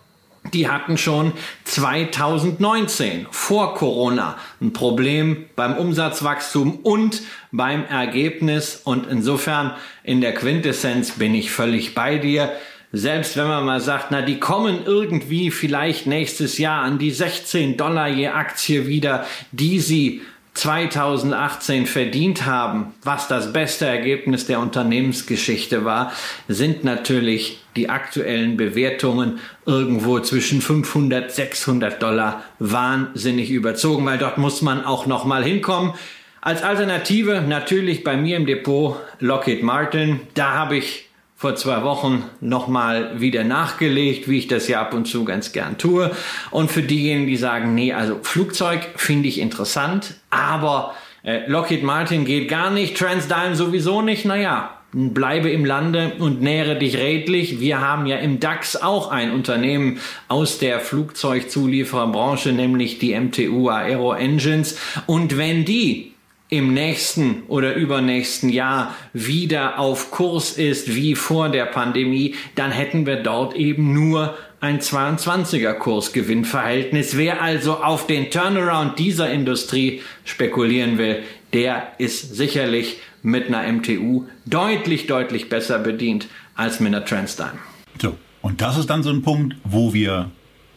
[0.54, 1.34] die hatten schon
[1.66, 7.22] 2019 vor Corona ein Problem beim Umsatzwachstum und
[7.52, 8.82] beim Ergebnis.
[8.84, 9.74] Und insofern
[10.04, 12.52] in der Quintessenz bin ich völlig bei dir.
[12.92, 17.78] Selbst wenn man mal sagt, na, die kommen irgendwie vielleicht nächstes Jahr an die 16
[17.78, 20.22] Dollar je Aktie wieder, die sie
[20.54, 26.12] 2018 verdient haben, was das beste Ergebnis der Unternehmensgeschichte war,
[26.48, 34.62] sind natürlich die aktuellen Bewertungen irgendwo zwischen 500, 600 Dollar wahnsinnig überzogen, weil dort muss
[34.62, 35.94] man auch noch mal hinkommen.
[36.42, 40.20] Als Alternative natürlich bei mir im Depot Lockheed Martin.
[40.34, 41.11] Da habe ich
[41.42, 45.80] vor zwei Wochen nochmal wieder nachgelegt, wie ich das ja ab und zu ganz gern
[45.80, 46.12] tue.
[46.52, 52.26] Und für diejenigen, die sagen, nee, also Flugzeug finde ich interessant, aber äh, Lockheed Martin
[52.26, 57.60] geht gar nicht, Transdime sowieso nicht, naja, bleibe im Lande und nähere dich redlich.
[57.60, 64.14] Wir haben ja im DAX auch ein Unternehmen aus der Flugzeugzuliefererbranche, nämlich die MTU Aero
[64.14, 64.78] Engines.
[65.08, 66.11] Und wenn die
[66.52, 73.06] im nächsten oder übernächsten Jahr wieder auf Kurs ist wie vor der Pandemie, dann hätten
[73.06, 77.16] wir dort eben nur ein 22er Kursgewinnverhältnis.
[77.16, 81.24] Wer also auf den Turnaround dieser Industrie spekulieren will,
[81.54, 87.60] der ist sicherlich mit einer MTU deutlich, deutlich besser bedient als mit einer Transdime.
[88.02, 90.30] So, und das ist dann so ein Punkt, wo wir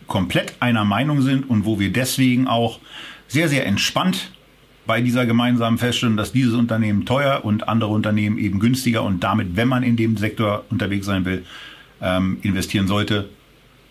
[0.06, 2.78] komplett einer Meinung sind und wo wir deswegen auch
[3.26, 4.30] sehr, sehr entspannt
[4.86, 9.56] bei dieser gemeinsamen Feststellung, dass dieses Unternehmen teuer und andere Unternehmen eben günstiger und damit,
[9.56, 11.44] wenn man in dem Sektor unterwegs sein will,
[12.02, 13.28] ähm, investieren sollte,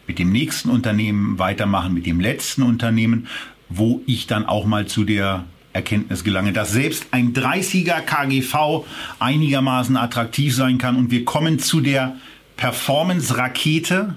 [0.08, 3.28] mit dem nächsten Unternehmen weitermachen, mit dem letzten Unternehmen,
[3.70, 8.86] wo ich dann auch mal zu der Erkenntnis gelange, dass selbst ein 30er KGV
[9.20, 10.96] einigermaßen attraktiv sein kann.
[10.96, 12.16] Und wir kommen zu der
[12.58, 14.16] Performance-Rakete,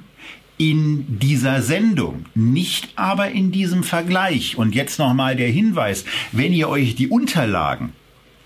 [0.58, 4.56] in dieser Sendung, nicht aber in diesem Vergleich.
[4.56, 7.92] Und jetzt nochmal der Hinweis, wenn ihr euch die Unterlagen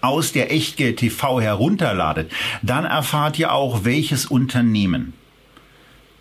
[0.01, 2.31] aus der Echtgeld TV herunterladet,
[2.63, 5.13] dann erfahrt ihr auch, welches Unternehmen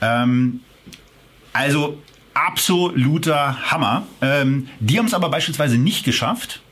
[0.00, 0.60] Ähm,
[1.52, 2.02] also
[2.34, 4.06] absoluter Hammer.
[4.22, 6.62] Ähm, die haben es aber beispielsweise nicht geschafft,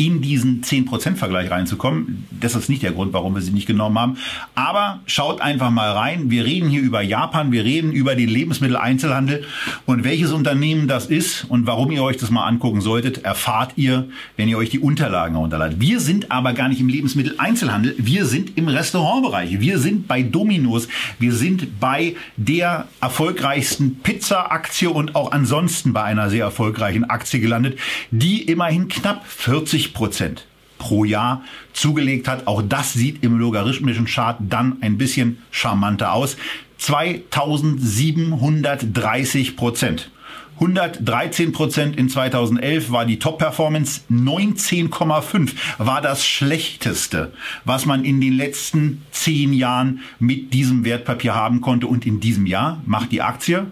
[0.00, 2.26] in diesen 10%-Vergleich reinzukommen.
[2.30, 4.16] Das ist nicht der Grund, warum wir sie nicht genommen haben.
[4.54, 6.30] Aber schaut einfach mal rein.
[6.30, 9.44] Wir reden hier über Japan, wir reden über den Lebensmitteleinzelhandel
[9.84, 14.08] und welches Unternehmen das ist und warum ihr euch das mal angucken solltet, erfahrt ihr,
[14.38, 15.80] wenn ihr euch die Unterlagen herunterladet.
[15.80, 19.60] Wir sind aber gar nicht im Lebensmitteleinzelhandel, wir sind im Restaurantbereich.
[19.60, 20.88] Wir sind bei Dominos,
[21.18, 27.78] wir sind bei der erfolgreichsten Pizza-Aktie und auch ansonsten bei einer sehr erfolgreichen Aktie gelandet,
[28.10, 30.46] die immerhin knapp 40 Prozent
[30.78, 32.48] pro Jahr zugelegt hat.
[32.48, 36.36] Auch das sieht im logarithmischen Chart dann ein bisschen charmanter aus.
[36.78, 40.10] 2730 Prozent.
[40.54, 44.02] 113 Prozent in 2011 war die Top-Performance.
[44.10, 47.32] 19,5 war das schlechteste,
[47.64, 51.86] was man in den letzten zehn Jahren mit diesem Wertpapier haben konnte.
[51.86, 53.68] Und in diesem Jahr macht die Aktie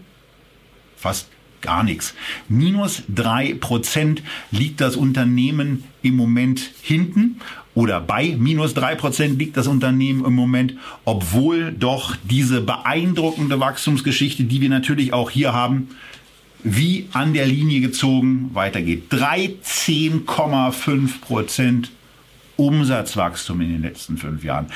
[0.96, 1.28] fast
[1.60, 2.14] gar nichts.
[2.48, 7.40] Minus drei Prozent liegt das Unternehmen im Moment hinten
[7.74, 14.42] oder bei minus drei Prozent liegt das Unternehmen im Moment, obwohl doch diese beeindruckende Wachstumsgeschichte,
[14.42, 15.90] die wir natürlich auch hier haben,
[16.64, 19.04] wie an der Linie gezogen weitergeht.
[19.12, 21.92] 13,5 Prozent
[22.56, 24.66] Umsatzwachstum in den letzten fünf Jahren.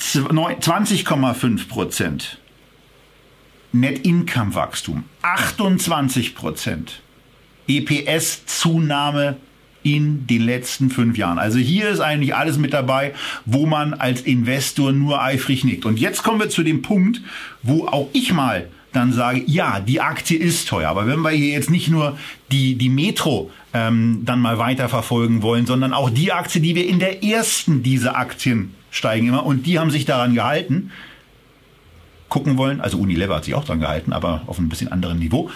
[0.00, 2.38] 20,5 Prozent
[3.74, 5.02] Net Income Wachstum.
[5.22, 7.02] 28 Prozent.
[7.66, 9.36] EPS Zunahme
[9.82, 11.40] in den letzten fünf Jahren.
[11.40, 13.14] Also hier ist eigentlich alles mit dabei,
[13.46, 15.86] wo man als Investor nur eifrig nickt.
[15.86, 17.20] Und jetzt kommen wir zu dem Punkt,
[17.64, 20.88] wo auch ich mal dann sage, ja, die Aktie ist teuer.
[20.88, 22.16] Aber wenn wir hier jetzt nicht nur
[22.52, 26.86] die, die Metro ähm, dann mal weiter verfolgen wollen, sondern auch die Aktie, die wir
[26.86, 30.92] in der ersten dieser Aktien steigen immer und die haben sich daran gehalten,
[32.28, 35.50] gucken wollen, also Unilever hat sich auch daran gehalten, aber auf einem bisschen anderen Niveau,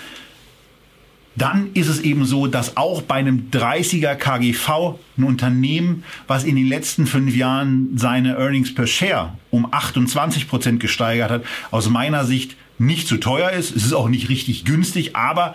[1.38, 6.56] dann ist es eben so, dass auch bei einem 30er KGV ein Unternehmen, was in
[6.56, 12.24] den letzten fünf Jahren seine Earnings per Share um 28 Prozent gesteigert hat, aus meiner
[12.24, 13.74] Sicht nicht zu teuer ist.
[13.74, 15.54] Es ist auch nicht richtig günstig, aber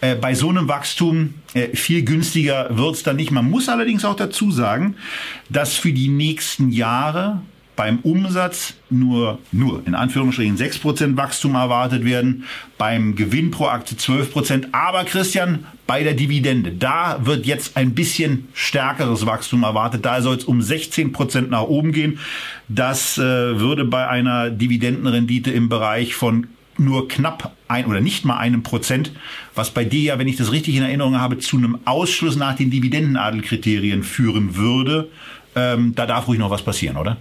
[0.00, 3.30] äh, bei so einem Wachstum äh, viel günstiger wird's dann nicht.
[3.30, 4.96] Man muss allerdings auch dazu sagen,
[5.48, 7.42] dass für die nächsten Jahre
[7.76, 12.44] beim Umsatz nur, nur in Anführungsstrichen 6% Wachstum erwartet werden,
[12.78, 14.68] beim Gewinn pro Aktie 12%.
[14.72, 20.04] Aber Christian, bei der Dividende, da wird jetzt ein bisschen stärkeres Wachstum erwartet.
[20.04, 22.18] Da soll es um 16% nach oben gehen.
[22.68, 26.46] Das äh, würde bei einer Dividendenrendite im Bereich von
[26.76, 29.12] nur knapp ein oder nicht mal einem Prozent,
[29.54, 32.56] was bei dir ja, wenn ich das richtig in Erinnerung habe, zu einem Ausschluss nach
[32.56, 35.08] den Dividendenadelkriterien führen würde.
[35.54, 37.16] Ähm, da darf ruhig noch was passieren, oder?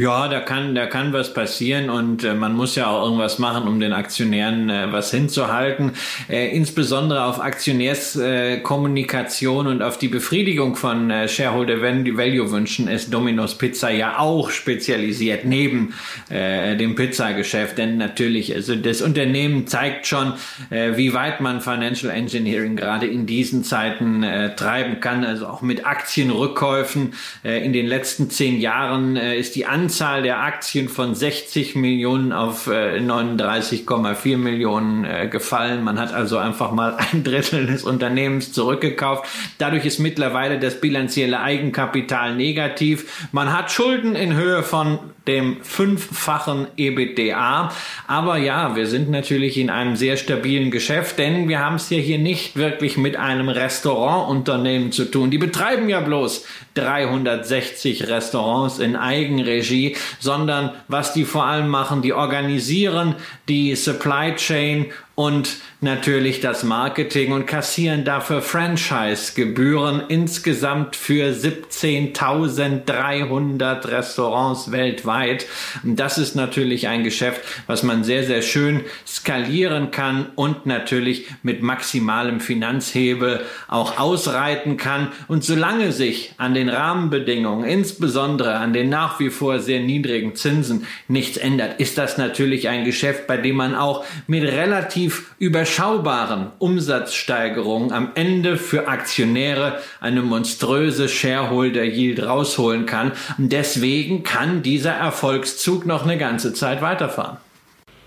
[0.00, 3.68] Ja, da kann, da kann was passieren und äh, man muss ja auch irgendwas machen,
[3.68, 5.92] um den Aktionären äh, was hinzuhalten.
[6.26, 13.58] Äh, insbesondere auf Aktionärskommunikation und auf die Befriedigung von äh, Shareholder Value Wünschen ist Domino's
[13.58, 15.92] Pizza ja auch spezialisiert neben
[16.30, 17.76] äh, dem Pizzageschäft.
[17.76, 20.32] Denn natürlich, also das Unternehmen zeigt schon,
[20.70, 25.24] äh, wie weit man Financial Engineering gerade in diesen Zeiten äh, treiben kann.
[25.24, 27.12] Also auch mit Aktienrückkäufen.
[27.44, 31.74] Äh, in den letzten zehn Jahren äh, ist die Anzahl Anzahl der Aktien von 60
[31.74, 35.82] Millionen auf äh, 39,4 Millionen äh, gefallen.
[35.82, 39.28] Man hat also einfach mal ein Drittel des Unternehmens zurückgekauft.
[39.58, 43.28] Dadurch ist mittlerweile das bilanzielle Eigenkapital negativ.
[43.32, 47.72] Man hat Schulden in Höhe von dem fünffachen EBITDA.
[48.06, 51.98] Aber ja, wir sind natürlich in einem sehr stabilen Geschäft, denn wir haben es ja
[51.98, 55.30] hier nicht wirklich mit einem Restaurantunternehmen zu tun.
[55.30, 56.44] Die betreiben ja bloß
[56.74, 63.14] 360 Restaurants in Eigenregie, sondern was die vor allem machen, die organisieren
[63.48, 74.72] die Supply Chain und natürlich das Marketing und kassieren dafür Franchise-Gebühren insgesamt für 17.300 Restaurants
[74.72, 75.46] weltweit.
[75.82, 81.62] Das ist natürlich ein Geschäft, was man sehr, sehr schön skalieren kann und natürlich mit
[81.62, 85.08] maximalem Finanzhebel auch ausreiten kann.
[85.28, 90.86] Und solange sich an den Rahmenbedingungen, insbesondere an den nach wie vor sehr niedrigen Zinsen,
[91.08, 96.48] nichts ändert, ist das natürlich ein Geschäft, bei dem man auch mit relativ relativ überschaubaren
[96.58, 103.12] Umsatzsteigerungen am Ende für Aktionäre eine monströse Shareholder Yield rausholen kann.
[103.38, 107.38] Deswegen kann dieser Erfolgszug noch eine ganze Zeit weiterfahren.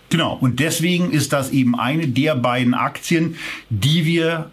[0.10, 3.36] Genau, und deswegen ist das eben eine der beiden Aktien,
[3.70, 4.52] die wir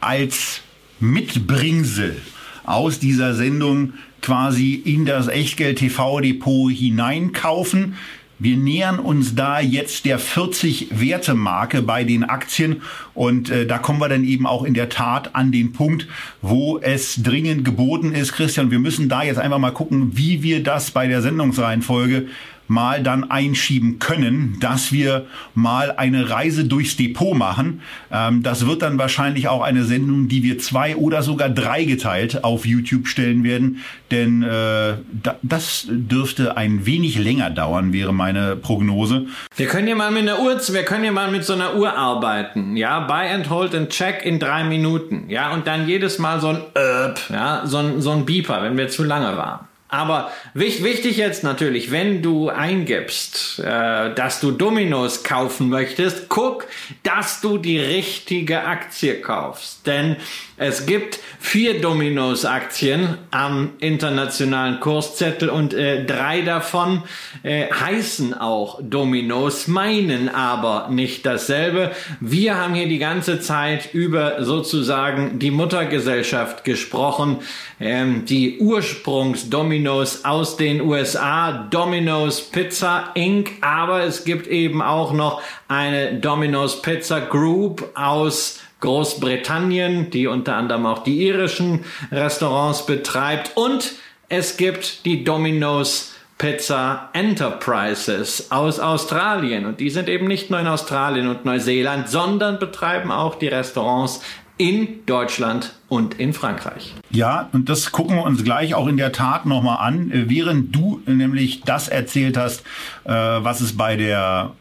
[0.00, 0.60] als
[1.00, 2.20] Mitbringsel
[2.64, 7.94] aus dieser Sendung quasi in das Echtgeld TV Depot hineinkaufen.
[8.38, 12.82] Wir nähern uns da jetzt der 40 Werte Marke bei den Aktien.
[13.14, 16.06] Und äh, da kommen wir dann eben auch in der Tat an den Punkt,
[16.40, 20.62] wo es dringend geboten ist, Christian, wir müssen da jetzt einfach mal gucken, wie wir
[20.62, 22.28] das bei der Sendungsreihenfolge
[22.68, 27.80] mal dann einschieben können, dass wir mal eine Reise durchs Depot machen.
[28.12, 32.44] Ähm, das wird dann wahrscheinlich auch eine Sendung, die wir zwei oder sogar drei geteilt
[32.44, 33.78] auf YouTube stellen werden,
[34.10, 39.26] denn äh, da, das dürfte ein wenig länger dauern, wäre meine Prognose.
[39.56, 41.96] Wir können ja mal mit einer Uhr, wir können ja mal mit so einer Uhr
[41.96, 46.40] arbeiten, ja, Buy and Hold and Check in drei Minuten, ja, und dann jedes Mal
[46.40, 49.67] so ein Öp, ja, so ein, so ein Beeper, wenn wir zu lange waren.
[49.90, 56.66] Aber wichtig jetzt natürlich, wenn du eingibst, äh, dass du Dominos kaufen möchtest, guck,
[57.02, 59.86] dass du die richtige Aktie kaufst.
[59.86, 60.16] Denn
[60.58, 67.04] es gibt vier Dominos-Aktien am internationalen Kurszettel und äh, drei davon
[67.42, 71.92] äh, heißen auch Dominos, meinen aber nicht dasselbe.
[72.20, 77.38] Wir haben hier die ganze Zeit über sozusagen die Muttergesellschaft gesprochen,
[77.80, 85.42] ähm, die Ursprungs-Dominos aus den USA, Domino's Pizza Inc., aber es gibt eben auch noch
[85.68, 93.56] eine Domino's Pizza Group aus Großbritannien, die unter anderem auch die irischen Restaurants betreibt.
[93.56, 93.92] Und
[94.28, 99.66] es gibt die Domino's Pizza Enterprises aus Australien.
[99.66, 104.22] Und die sind eben nicht nur in Australien und Neuseeland, sondern betreiben auch die Restaurants
[104.58, 106.94] in Deutschland und in Frankreich.
[107.10, 111.00] Ja, und das gucken wir uns gleich auch in der Tat nochmal an, während du
[111.06, 112.60] nämlich das erzählt hast,
[113.04, 114.52] äh, was es bei der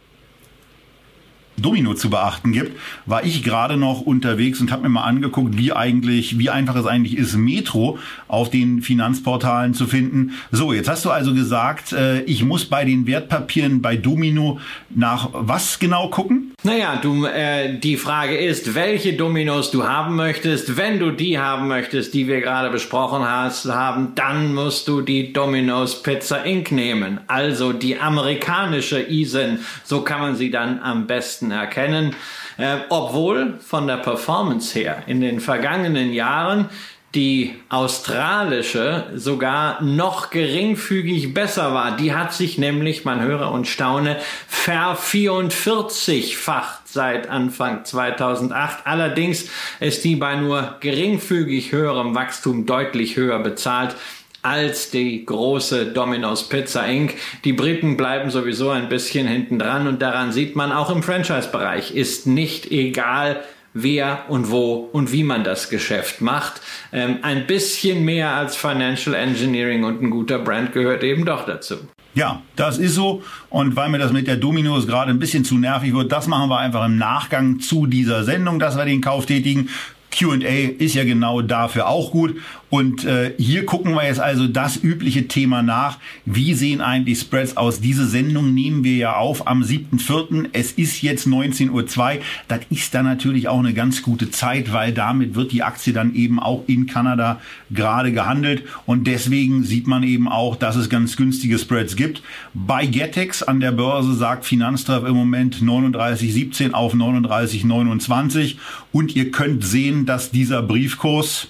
[1.60, 5.74] Domino zu beachten gibt, war ich gerade noch unterwegs und habe mir mal angeguckt, wie
[5.74, 7.98] eigentlich, wie einfach es eigentlich ist, Metro
[8.28, 10.34] auf den Finanzportalen zu finden.
[10.52, 15.30] So, jetzt hast du also gesagt, äh, ich muss bei den Wertpapieren bei Domino nach
[15.34, 16.54] was genau gucken?
[16.64, 20.78] Naja, du, äh, die Frage ist, welche Dominos du haben möchtest.
[20.78, 25.34] Wenn du die haben möchtest, die wir gerade besprochen hast, haben, dann musst du die
[25.34, 26.72] Domino's Pizza Inc.
[26.72, 27.20] nehmen.
[27.28, 29.60] Also die amerikanische Isen.
[29.84, 32.16] So kann man sie dann am besten meisten erkennen,
[32.58, 36.70] äh, obwohl von der Performance her in den vergangenen Jahren
[37.16, 41.96] die australische sogar noch geringfügig besser war.
[41.96, 44.18] Die hat sich nämlich, man höre und staune,
[44.48, 48.80] ver-44-facht seit Anfang 2008.
[48.86, 53.96] Allerdings ist die bei nur geringfügig höherem Wachstum deutlich höher bezahlt
[54.42, 57.16] als die große Domino's Pizza Inc.
[57.44, 61.92] Die Briten bleiben sowieso ein bisschen hinten dran und daran sieht man auch im Franchise-Bereich
[61.92, 63.42] ist nicht egal,
[63.74, 66.62] wer und wo und wie man das Geschäft macht.
[66.92, 71.76] Ähm, ein bisschen mehr als Financial Engineering und ein guter Brand gehört eben doch dazu.
[72.14, 73.22] Ja, das ist so.
[73.50, 76.50] Und weil mir das mit der Dominos gerade ein bisschen zu nervig wird, das machen
[76.50, 79.70] wir einfach im Nachgang zu dieser Sendung, dass wir den Kauf tätigen.
[80.10, 82.38] QA ist ja genau dafür auch gut.
[82.70, 86.00] Und äh, hier gucken wir jetzt also das übliche Thema nach.
[86.26, 87.80] Wie sehen eigentlich Spreads aus?
[87.80, 90.50] Diese Sendung nehmen wir ja auf am 7.4.
[90.52, 92.22] Es ist jetzt 19.02 Uhr.
[92.50, 96.14] Das ist dann natürlich auch eine ganz gute Zeit, weil damit wird die Aktie dann
[96.14, 97.40] eben auch in Kanada
[97.72, 98.64] gerade gehandelt.
[98.86, 102.22] Und deswegen sieht man eben auch, dass es ganz günstige Spreads gibt.
[102.54, 108.56] Bei Getex an der Börse sagt Finanztreff im Moment 39,17 auf 39,29.
[108.92, 111.48] Und ihr könnt sehen, dass dieser Briefkurs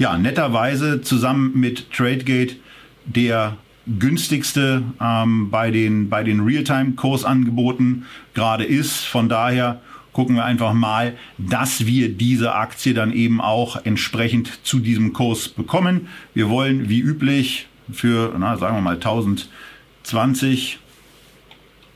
[0.00, 2.56] ja, netterweise zusammen mit TradeGate
[3.04, 9.04] der günstigste ähm, bei den, bei den Realtime-Kursangeboten gerade ist.
[9.04, 9.82] Von daher
[10.14, 15.50] gucken wir einfach mal, dass wir diese Aktie dann eben auch entsprechend zu diesem Kurs
[15.50, 16.08] bekommen.
[16.32, 20.78] Wir wollen wie üblich für, na, sagen wir mal 1020,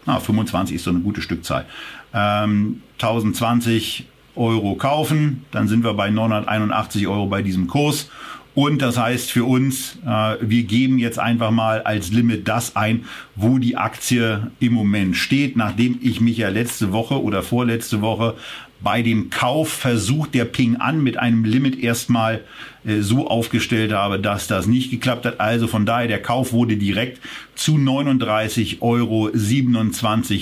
[0.05, 1.64] na, 25 ist so eine gute Stückzahl,
[2.12, 4.05] ähm, 1020
[4.37, 8.11] Euro kaufen, dann sind wir bei 981 Euro bei diesem Kurs.
[8.55, 13.05] Und das heißt für uns, äh, wir geben jetzt einfach mal als Limit das ein,
[13.35, 18.37] wo die Aktie im Moment steht, nachdem ich mich ja letzte Woche oder vorletzte Woche
[18.85, 22.43] bei dem Kauf versucht der Ping an mit einem Limit erstmal
[22.85, 25.41] äh, so aufgestellt habe, dass das nicht geklappt hat.
[25.41, 27.20] Also von daher, der Kauf wurde direkt
[27.57, 29.30] zu 39,27 Euro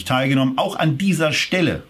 [0.05, 0.59] teilgenommen.
[0.59, 1.85] Auch an dieser Stelle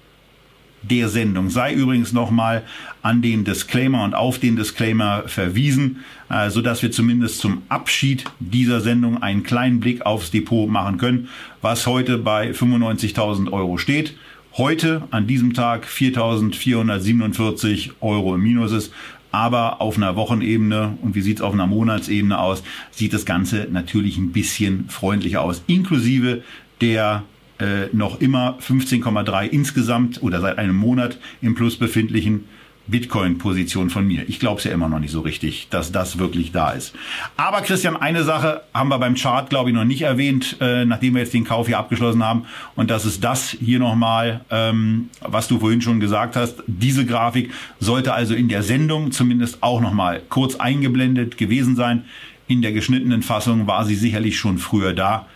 [0.82, 2.62] der Sendung sei übrigens nochmal
[3.02, 8.24] an den Disclaimer und auf den Disclaimer verwiesen, äh, so dass wir zumindest zum Abschied
[8.40, 11.28] dieser Sendung einen kleinen Blick aufs Depot machen können,
[11.60, 14.16] was heute bei 95.000 Euro steht.
[14.56, 18.92] Heute an diesem Tag 4.447 Euro im Minus ist.
[19.30, 23.66] Aber auf einer Wochenebene und wie sieht es auf einer Monatsebene aus, sieht das Ganze
[23.70, 25.62] natürlich ein bisschen freundlicher aus.
[25.66, 26.42] Inklusive
[26.82, 27.24] der
[27.62, 32.44] äh, noch immer 15,3 insgesamt oder seit einem Monat im Plus befindlichen
[32.88, 34.28] Bitcoin-Position von mir.
[34.28, 36.94] Ich glaube es ja immer noch nicht so richtig, dass das wirklich da ist.
[37.36, 41.14] Aber Christian, eine Sache haben wir beim Chart, glaube ich, noch nicht erwähnt, äh, nachdem
[41.14, 42.46] wir jetzt den Kauf hier abgeschlossen haben.
[42.74, 46.64] Und das ist das hier nochmal, ähm, was du vorhin schon gesagt hast.
[46.66, 52.04] Diese Grafik sollte also in der Sendung zumindest auch nochmal kurz eingeblendet gewesen sein.
[52.48, 55.26] In der geschnittenen Fassung war sie sicherlich schon früher da.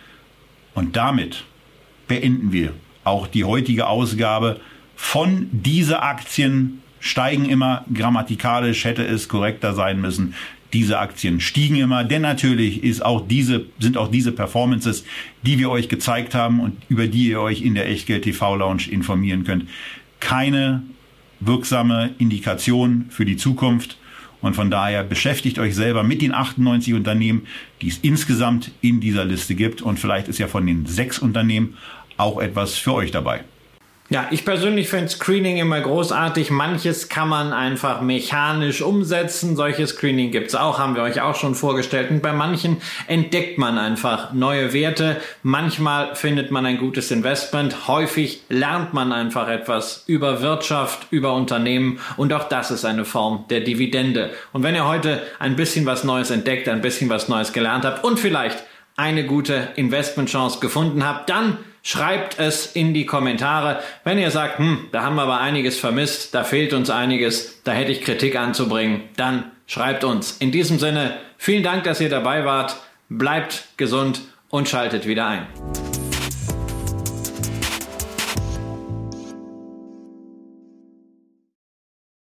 [0.73, 1.45] Und damit
[2.07, 4.59] beenden wir auch die heutige Ausgabe
[4.95, 10.33] von diese Aktien steigen immer grammatikalisch hätte es korrekter sein müssen.
[10.73, 15.05] Diese Aktien stiegen immer, denn natürlich ist auch diese, sind auch diese Performances,
[15.43, 18.89] die wir euch gezeigt haben und über die ihr euch in der Echtgeld TV Lounge
[18.89, 19.69] informieren könnt,
[20.19, 20.83] keine
[21.39, 23.97] wirksame Indikation für die Zukunft.
[24.41, 27.47] Und von daher beschäftigt euch selber mit den 98 Unternehmen,
[27.81, 29.81] die es insgesamt in dieser Liste gibt.
[29.81, 31.75] Und vielleicht ist ja von den sechs Unternehmen
[32.17, 33.43] auch etwas für euch dabei.
[34.09, 36.49] Ja, ich persönlich finde Screening immer großartig.
[36.49, 39.57] Manches kann man einfach mechanisch umsetzen.
[39.57, 42.09] Solches Screening gibt's auch, haben wir euch auch schon vorgestellt.
[42.09, 45.17] Und bei manchen entdeckt man einfach neue Werte.
[45.43, 47.89] Manchmal findet man ein gutes Investment.
[47.89, 51.99] Häufig lernt man einfach etwas über Wirtschaft, über Unternehmen.
[52.15, 54.29] Und auch das ist eine Form der Dividende.
[54.53, 58.05] Und wenn ihr heute ein bisschen was Neues entdeckt, ein bisschen was Neues gelernt habt
[58.05, 58.63] und vielleicht
[58.95, 61.57] eine gute Investmentchance gefunden habt, dann
[61.89, 63.79] Schreibt es in die Kommentare.
[64.03, 67.71] Wenn ihr sagt, hm, da haben wir aber einiges vermisst, da fehlt uns einiges, da
[67.71, 70.35] hätte ich Kritik anzubringen, dann schreibt uns.
[70.35, 72.75] In diesem Sinne, vielen Dank, dass ihr dabei wart.
[73.07, 74.19] Bleibt gesund
[74.49, 75.47] und schaltet wieder ein.